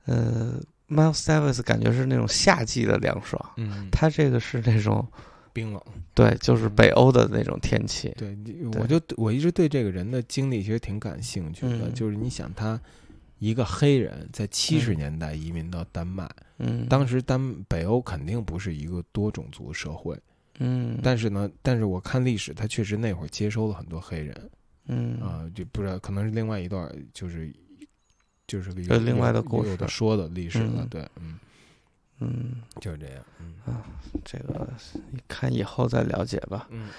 [0.06, 0.60] 呃。
[0.88, 5.04] Miles Davis 感觉是那种夏季的凉爽，嗯，他这个是那种
[5.56, 5.82] 冰冷，
[6.14, 8.14] 对，就是北欧的那种天气。
[8.18, 8.38] 对，
[8.78, 12.78] 我就我一直对这个人的经历其实挺感兴趣的，就是你想他
[13.40, 20.20] 一个黑人在七十年代移民到丹麦，嗯，当时丹北欧肯定不是一个多种族社会，
[20.60, 24.52] 嗯，但是呢，但是我看历史，他确实那会儿接收了很多黑人，
[24.88, 27.52] 嗯啊，就不知道可能是另外一段就是。
[28.48, 31.40] 就是个有另外的故事的说的历史了，对，嗯
[32.20, 33.56] 嗯，就是这样，嗯。
[33.66, 33.84] 啊，
[34.24, 34.68] 这个
[35.28, 36.90] 看以后再了解吧，嗯，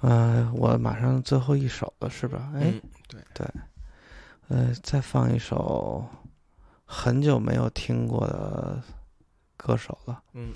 [0.00, 2.52] 呃，我马上最后一首了，是吧？
[2.54, 2.72] 哎，
[3.08, 3.20] 对。
[3.34, 3.46] 对，
[4.48, 6.06] 呃，再放一首
[6.84, 8.82] 很久没有听过的
[9.56, 10.52] 歌手了，嗯。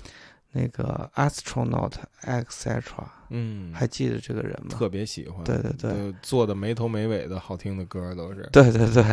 [0.57, 1.91] 那个 astronaut
[2.23, 2.81] etc，
[3.29, 4.69] 嗯，还记得这个人吗？
[4.69, 9.03] 特别喜欢，对对对，做的没头没尾的好听的歌都是，对对对。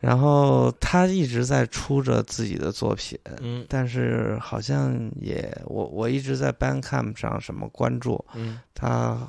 [0.00, 9.26] 然后他一直在出着自己的作品，嗯，但是好像也我我一直在 Bandcamp 上什么关注，嗯，他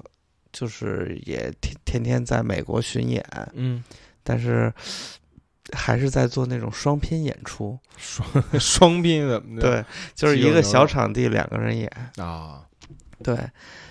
[0.52, 3.82] 就是也天天天在美国巡演，嗯，
[4.22, 4.74] 但是。
[5.73, 8.27] 还是在做那种双拼演出，双
[8.60, 9.61] 双拼怎么的？
[9.61, 9.85] 对，
[10.15, 12.61] 就是一个小场地两个人演啊。
[13.23, 13.35] 对，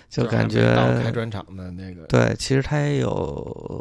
[0.09, 0.73] 就感觉
[1.03, 2.03] 开专场的那个。
[2.07, 3.11] 对，其实他也有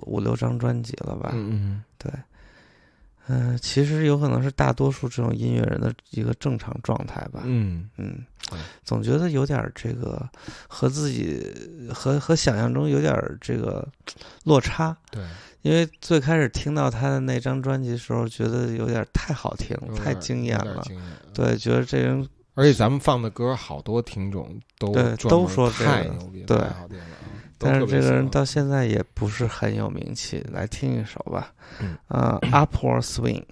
[0.06, 1.30] 五六张专辑了吧？
[1.34, 1.84] 嗯嗯。
[1.96, 2.12] 对，
[3.28, 7.42] 嗯，其实有可能是大多数这种音乐人的一个正常状态吧。
[7.44, 8.24] 嗯嗯，
[8.82, 10.28] 总觉得有点这个
[10.66, 11.40] 和自己
[11.94, 13.88] 和和想象中有点这个
[14.42, 14.96] 落差。
[15.12, 15.22] 对。
[15.66, 20.80] 因为最开始听到他的那张专辑的时候，觉得有点太好听，太惊艳了。
[21.34, 22.24] 对，觉得这人，
[22.54, 27.04] 而且咱们放的歌，好多听众都对都说太牛逼，对，好听了。
[27.58, 31.52] 但是这个人到现在也不是很有名气，来听一首吧。
[31.80, 33.42] 嗯，Upward Swing。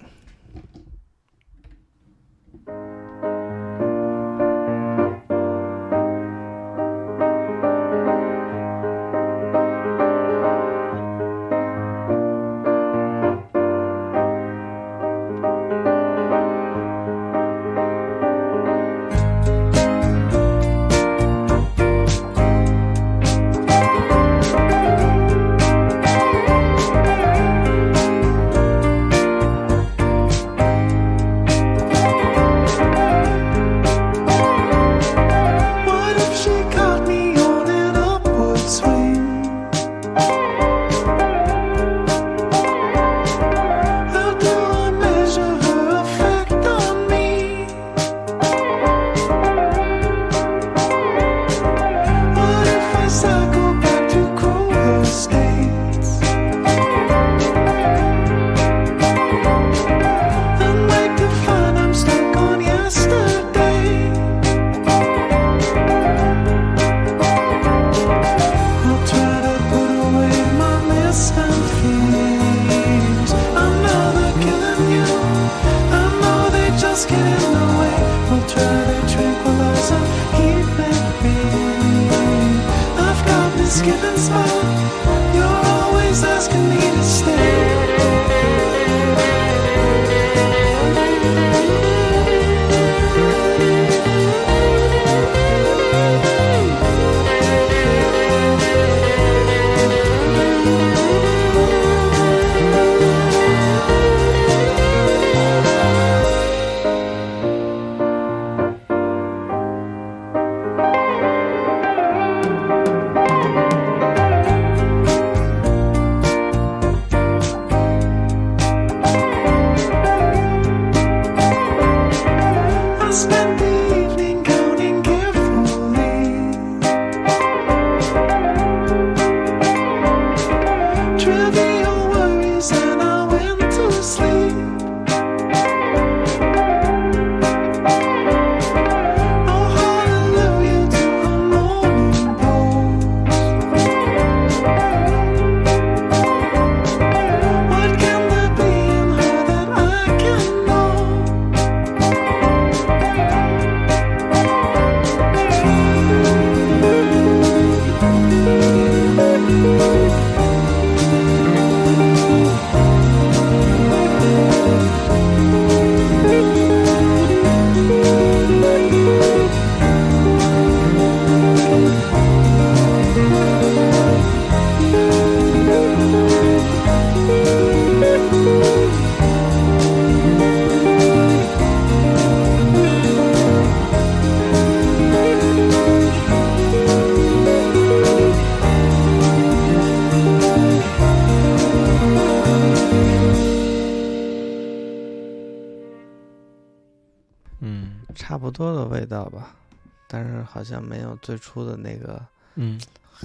[200.55, 202.25] 好像没有最初的那个，
[202.55, 202.81] 嗯。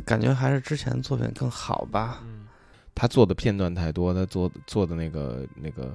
[0.05, 2.19] 感觉还是之前作品更好吧。
[2.23, 2.47] 嗯，
[2.93, 5.91] 他做的片段太多，他做做的那个那个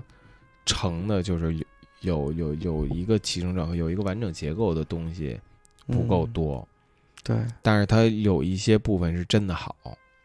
[0.66, 1.54] 成的，就是
[2.00, 5.40] 有有有有一个起承转合，有一个完整结构的东西
[5.86, 6.68] 不够嗯多，
[7.22, 7.36] 对。
[7.62, 9.74] 但是他有一些部分是真的好。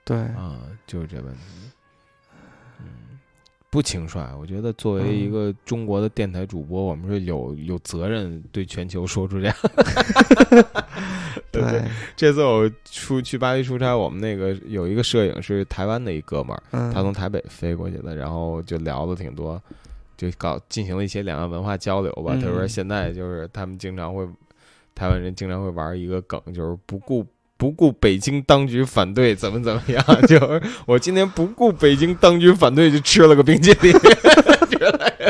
[0.03, 1.41] 对，啊，就是这问题。
[2.79, 3.19] 嗯，
[3.69, 5.31] 不轻率，我觉得作为一嗯。
[5.31, 9.55] 个中国的电台主播，我们是有有责任对全球说出这样。
[12.19, 19.61] 这次我出去巴黎出差，我们那个有一个摄影是台湾的一哥们儿，嗯，他从台北飞过去的，然后就聊了挺多，
[20.17, 22.33] 就搞进行了一些两岸文化交流吧。
[22.33, 24.27] 嗯他说现在就是他们经常会，
[24.93, 27.25] 台湾人经常会玩一个梗，就是不顾。
[27.55, 30.01] 不顾北京当局反对，怎么怎么样？
[30.27, 33.91] 就是我今天不顾北京当局反对，就吃了个冰淇淋，
[34.69, 34.89] 之类
[35.19, 35.28] 的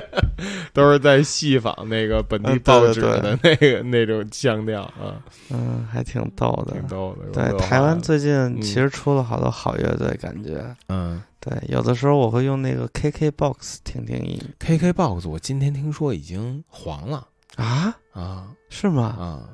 [0.74, 6.88] 都是在戏仿那个本地报纸的那个 那种腔调啊，嗯，还挺逗的挺。
[6.88, 7.32] 逗的。
[7.32, 10.64] 对，台湾最近其实出了好多好乐队，感觉。
[10.88, 17.26] 嗯对，有的时候我会用那个 KKBOX 听听音 KKBOX，我今天听说已经黄了
[17.56, 17.96] 啊？
[18.12, 19.04] 啊是吗？
[19.18, 19.50] 啊！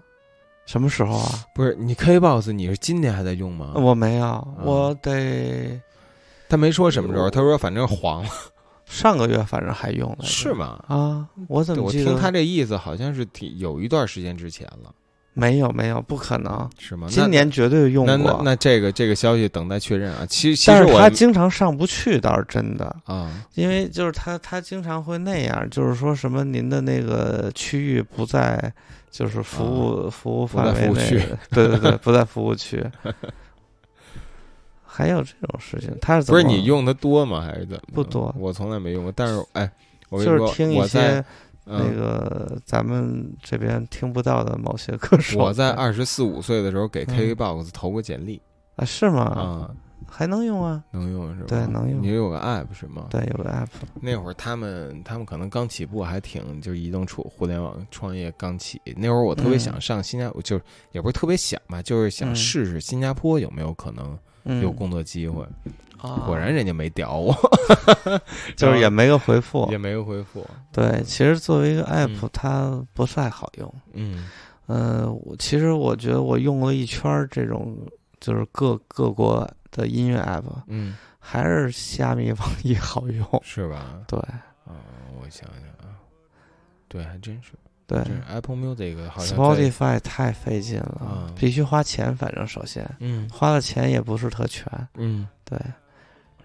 [0.65, 1.29] 什么时候啊？
[1.53, 3.73] 不是你 KKBOX，你是今年还在用吗？
[3.75, 5.79] 我没有，我得
[6.49, 8.29] 他没说什么时候，他说反正黄了，
[8.85, 10.17] 上个月反正还用了。
[10.23, 10.83] 是吗？
[10.87, 14.93] 啊，我怎么记得听他这意思，好像是挺有一段时间之前了，
[15.33, 17.07] 没有没有，不可能，是吗？
[17.09, 18.41] 今年绝对用那那过。
[18.45, 20.25] 那这个这个消息等待确认啊。
[20.29, 28.73] 其实其但是他经常上不去，倒是真的，啊因为就是他他经常会那样，就是说什么您的那个区域不在，
[29.11, 32.83] 就是服务、服务范围内服务区，对对对，不在服务区。
[34.95, 37.41] 还有这种事情，他是怎么不是你用的多吗？
[37.41, 37.81] 还是怎么？
[37.93, 39.11] 不多我从来没用过。
[39.11, 39.69] 但是哎，
[40.09, 41.25] 我就是听一我在些
[41.65, 45.39] 那嗯，个咱们这边听不到的某些歌手。
[45.39, 48.41] 我在二十四五岁的时候给嗯 KKBOX 投过简历
[48.75, 49.23] 啊是吗？
[49.23, 49.71] 啊，
[50.07, 50.83] 还能用啊？
[50.91, 51.47] 能用是吧？
[51.47, 53.07] 对能用你有个 app 是吗？
[53.09, 53.67] 对，有个 app。
[53.99, 58.79] 那会儿他们他们可能刚起步，还挺就是移动处互联网创业刚起。
[58.95, 64.19] 那会儿我特别想上新加坡，就是也不是特别想吧，就是想嗯试试新加坡有没有可能嗯，
[64.61, 65.43] 有工作机会。
[65.97, 67.33] 啊果然人家没屌我，
[68.55, 69.77] 就是也没个回复 也。
[69.77, 70.45] 没个回复。
[70.71, 73.73] 对，其实作为一个嗯 app，它不太好用。
[73.93, 74.29] 嗯
[74.67, 77.75] 呃，我其实我觉得我用了一圈儿这种，
[78.19, 83.25] 就是各各国的音乐 app，嗯，还是虾米、网易好用。
[83.43, 83.99] 是吧？
[84.07, 84.77] 对啊，
[85.19, 85.95] 我想想啊，
[86.87, 87.53] 对，还真是。
[87.87, 92.15] 对这 Apple Music 好像，Spotify 太费劲了啊，必须花钱。
[92.15, 94.65] 反正首先嗯花的钱也不是特全。
[94.95, 95.59] 嗯，对，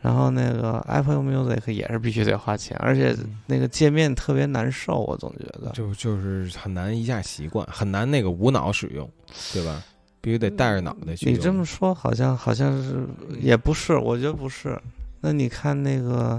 [0.03, 5.71] 然后那个 Apple Music 也是必须得花钱，而且嗯那个界面特别难受，我总觉得。
[5.73, 9.11] 就就是很难一下习惯，很难那个无脑使用，
[9.53, 9.83] 对吧？
[10.23, 11.31] 必须得带着脑袋去。
[11.31, 13.09] 你这么说好像好像是
[13.41, 14.79] 也不是，我觉得不是。
[15.23, 16.39] 那你看那个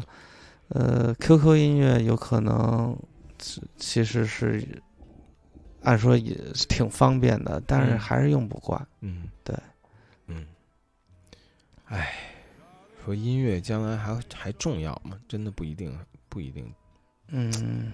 [0.67, 2.95] 呃 QQ 音乐有可能
[3.39, 4.63] 其其实是
[5.83, 8.87] 按说也是挺方便的，但是嗯还是用不惯。
[9.01, 9.55] 嗯，对，
[10.27, 10.45] 嗯，
[11.85, 12.13] 哎，
[13.03, 15.17] 说音乐将来还还重要吗？
[15.27, 15.97] 真的不一定，
[16.29, 16.71] 不一定。
[17.29, 17.91] 嗯，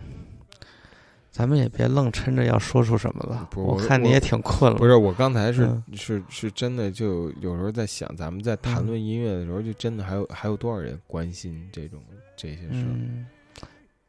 [1.32, 3.48] 咱们也别愣撑着要说出什么了。
[3.52, 4.78] 不我我看你也挺困了。
[4.78, 12.02] 不是，我刚才是、嗯是是真的，就有时候在想，咱们在谈论音乐的时候，就真的还有还有多少人关心这种
[12.36, 12.74] 这些事儿？
[12.74, 13.28] 嗯，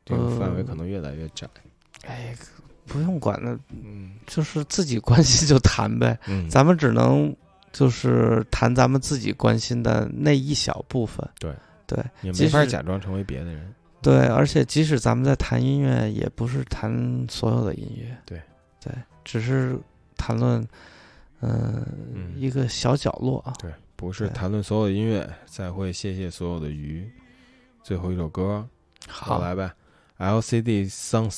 [0.04, 1.46] 这个范围呃可能越来越窄。
[2.06, 2.34] 哎，
[2.88, 6.18] 不用管那，嗯就是自己关心就谈呗。
[6.26, 7.34] 嗯，咱们只能
[7.72, 11.28] 就是谈咱们自己关心的那一小部分。
[11.38, 11.54] 对
[11.86, 13.72] 对也没法假装成为别的人。
[14.00, 18.16] 对，而且即使咱们在谈音乐，也不是谈所有的音乐。
[18.24, 18.40] 对
[18.80, 18.92] 对，
[19.24, 19.78] 只是
[20.16, 20.60] 谈论，
[21.40, 21.84] 嗯、
[22.14, 23.52] 嗯一个小角落啊。
[23.58, 27.10] 对，不是谈论所有的音乐，再会谢谢所有的鱼。
[27.82, 28.64] 最后一首歌，
[29.08, 29.72] 好，来呗
[30.18, 31.30] ，LCD Sound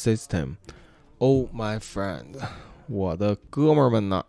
[1.23, 2.35] Oh my friend，
[2.87, 4.25] 我的哥们儿们呐。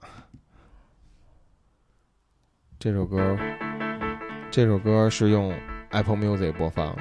[2.77, 3.37] 这首歌，
[4.51, 5.57] 这首歌是用
[5.91, 6.93] Apple Music 播放。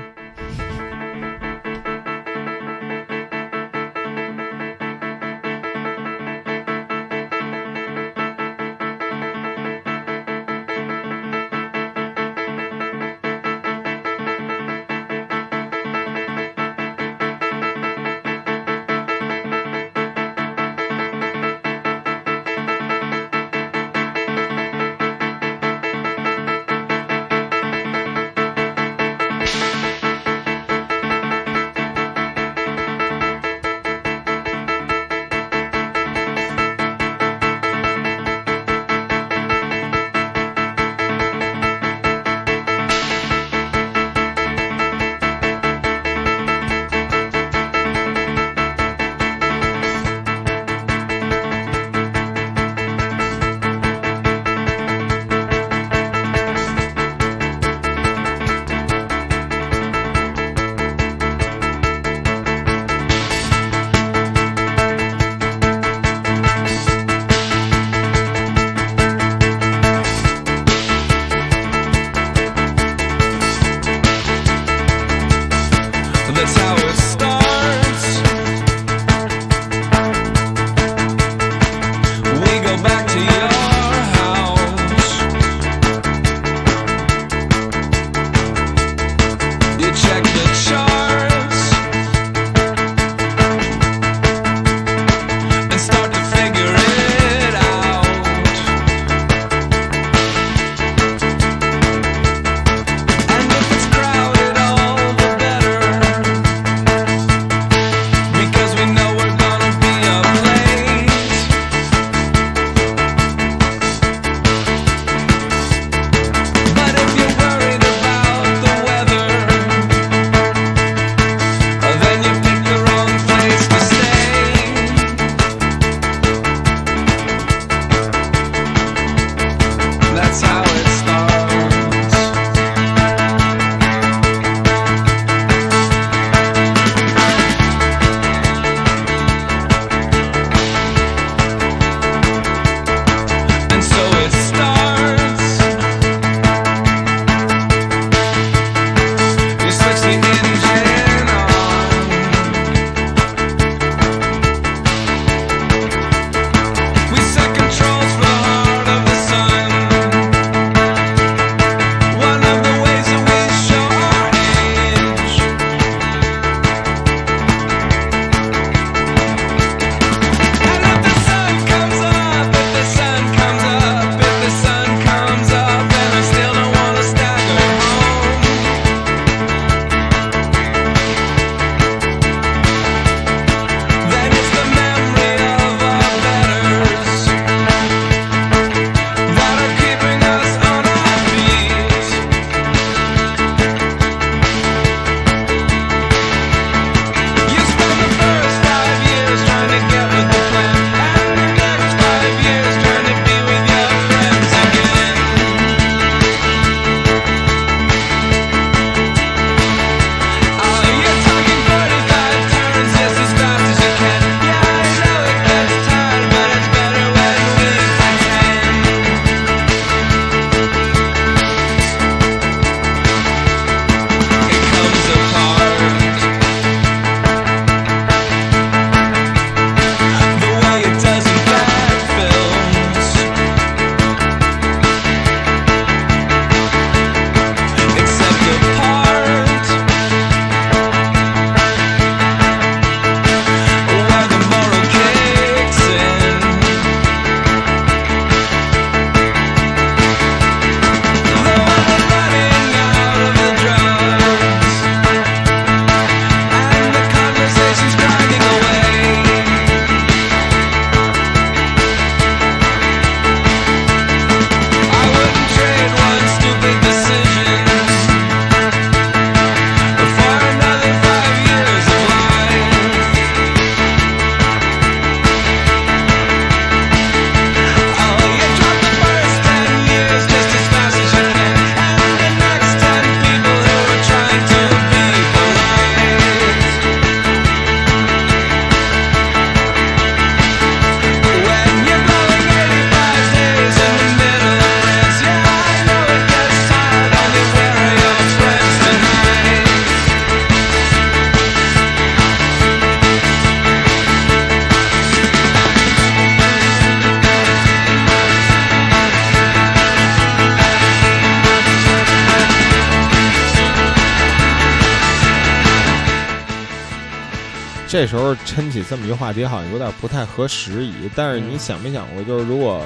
[318.50, 321.08] 抻起这么一个话题，好像有点不太合时宜。
[321.14, 322.84] 但是你想没想过，就是如果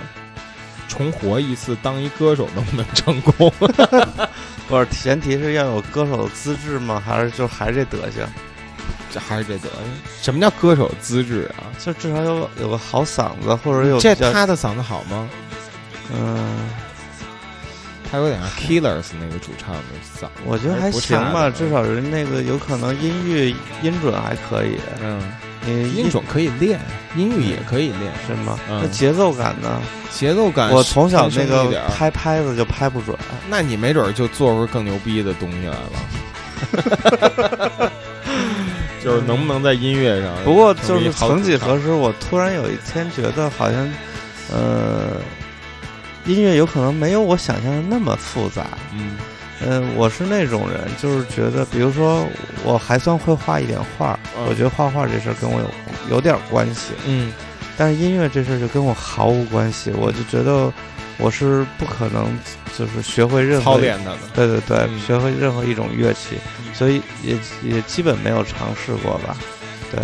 [0.89, 3.51] 重活一次当一歌手，能不能成功？
[4.69, 7.03] 不是，前提是要有歌手的资质吗？
[7.05, 8.27] 还是就还是这德行？
[9.11, 9.81] 这还是这德行？
[10.21, 11.73] 什么叫歌手资质啊？
[11.83, 15.29] 就至少有有个好嗓子，或者有这他的嗓子好吗？
[16.15, 16.69] 嗯，
[18.11, 19.81] 他有点像 Killers 那个主唱的
[20.21, 24.79] 嗓，我觉得还行吧，至少人那个有可能音域音准还可以。
[25.03, 25.21] 嗯，
[25.67, 26.81] 你音准可以练，
[27.17, 28.59] 音域也可以练，是吗？
[28.69, 29.81] 那节奏感呢？
[30.11, 33.17] 节奏感，我从小那个拍拍子就拍不准，
[33.49, 35.77] 那你没准就做出更牛逼的东西来
[37.79, 37.93] 了。
[39.03, 40.33] 就是能不能在音乐上？
[40.45, 43.91] 不过就是曾几何时，我突然有一天觉得好像，
[44.53, 45.21] 呃。
[46.27, 48.67] 音乐有可能没有我想象的那么复杂。
[48.95, 49.19] 嗯，
[49.67, 52.27] 嗯，我是那种人，就是觉得，比如说，
[52.65, 54.19] 我还算会画一点画，
[54.49, 55.71] 我觉得画画这事儿跟我有
[56.17, 56.93] 有点关系。
[57.07, 57.33] 嗯，
[57.77, 59.91] 但是音乐这事儿就跟我毫无关系。
[59.93, 60.73] 我就觉得
[61.19, 62.27] 我是不可能
[62.77, 64.19] 就是学会任何操练它的。
[64.35, 66.37] 对对对，学会任何一种乐器，
[66.73, 69.37] 所以也也基本没有尝试过吧。
[69.91, 70.01] 对。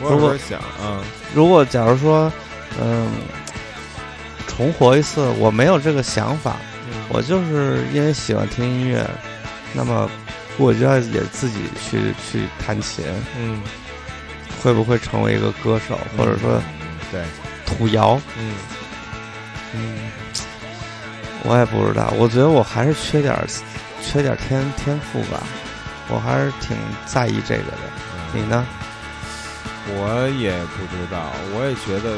[0.00, 1.02] 如果想，嗯，
[1.34, 2.32] 如果假如说，
[2.80, 3.10] 嗯。
[4.46, 6.56] 重活一次，我没有这个想法，
[7.12, 9.04] 我就是因为喜欢听音乐，
[9.72, 10.08] 那么
[10.56, 13.04] 我就要也自己去去弹琴，
[13.36, 13.60] 嗯，
[14.62, 16.62] 会不会成为一个歌手，或者说
[17.10, 17.20] 对。
[17.66, 18.54] 土窑，嗯。
[19.74, 20.10] 嗯，
[21.44, 23.36] 我也不知道，我觉得我还是缺点
[24.02, 25.42] 缺点天天赋吧，
[26.08, 26.76] 我还是挺
[27.06, 27.78] 在意这个的，
[28.32, 28.66] 你呢？
[29.92, 32.16] 我也不知道，我也觉得。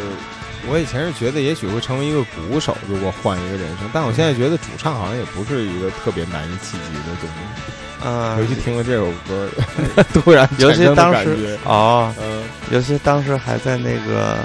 [0.70, 8.06] 我以前是觉得也许会成为一个鼓手，如果换一个人生，但我现在觉得主唱好像也不是一个特别难以企及的东西。
[8.06, 9.48] 啊，尤其听了这首歌，
[10.14, 14.38] 突然尤其当时哦，嗯，尤其当时还在那个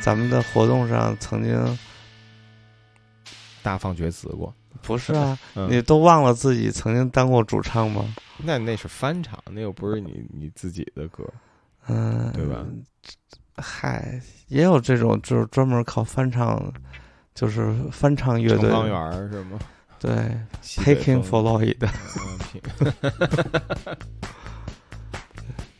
[0.00, 1.78] 咱们的活动上曾经
[3.62, 4.54] 大放厥词过。
[4.82, 5.38] 不是啊，
[5.68, 8.04] 你都忘了自己曾经当过主唱吗？
[8.36, 11.24] 那那是翻唱，那又不是你你自己的歌，
[11.88, 12.64] 嗯，对吧？
[13.60, 16.72] 嗨，也有这种，就是专门靠翻唱，
[17.34, 18.70] 就是翻唱乐队。
[18.70, 19.58] 方圆是吗？
[20.00, 20.10] 对，
[20.62, 21.76] Taking for Lloyd，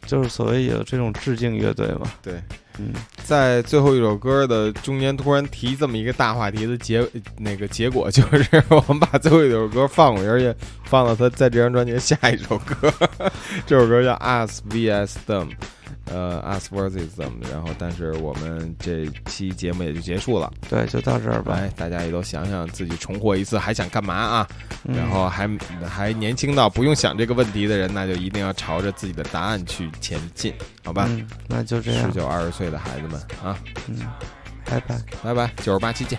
[0.06, 2.10] 就是所谓有这种致敬乐队嘛。
[2.20, 2.42] 对，
[2.78, 2.92] 嗯，
[3.24, 10.52] 在最后一首歌的中间突然提这么一个大话题的结，那个结果就是我们把最后一首歌放过去，而且
[10.84, 12.92] 放到他在这张专辑的下一首歌，
[13.66, 15.50] 这首歌叫 Us vs Them。
[16.06, 20.52] 呃，Us versus them，然后，但是我们这期节目也就结束了。
[20.68, 21.54] 对，就到这儿吧。
[21.54, 24.48] 哎，大家也都想想自己重活一次还想干嘛啊？
[24.84, 25.48] 然后还
[25.88, 30.54] 还年轻到不用想这个问题的人，那就一定要朝着自己的答案去前进，
[30.84, 31.06] 好吧？
[31.10, 32.06] 嗯，那就这样。
[32.06, 33.58] 十九二十岁的孩子们啊，
[33.88, 34.00] 嗯，
[34.64, 36.18] 拜拜，拜拜，九十八期见。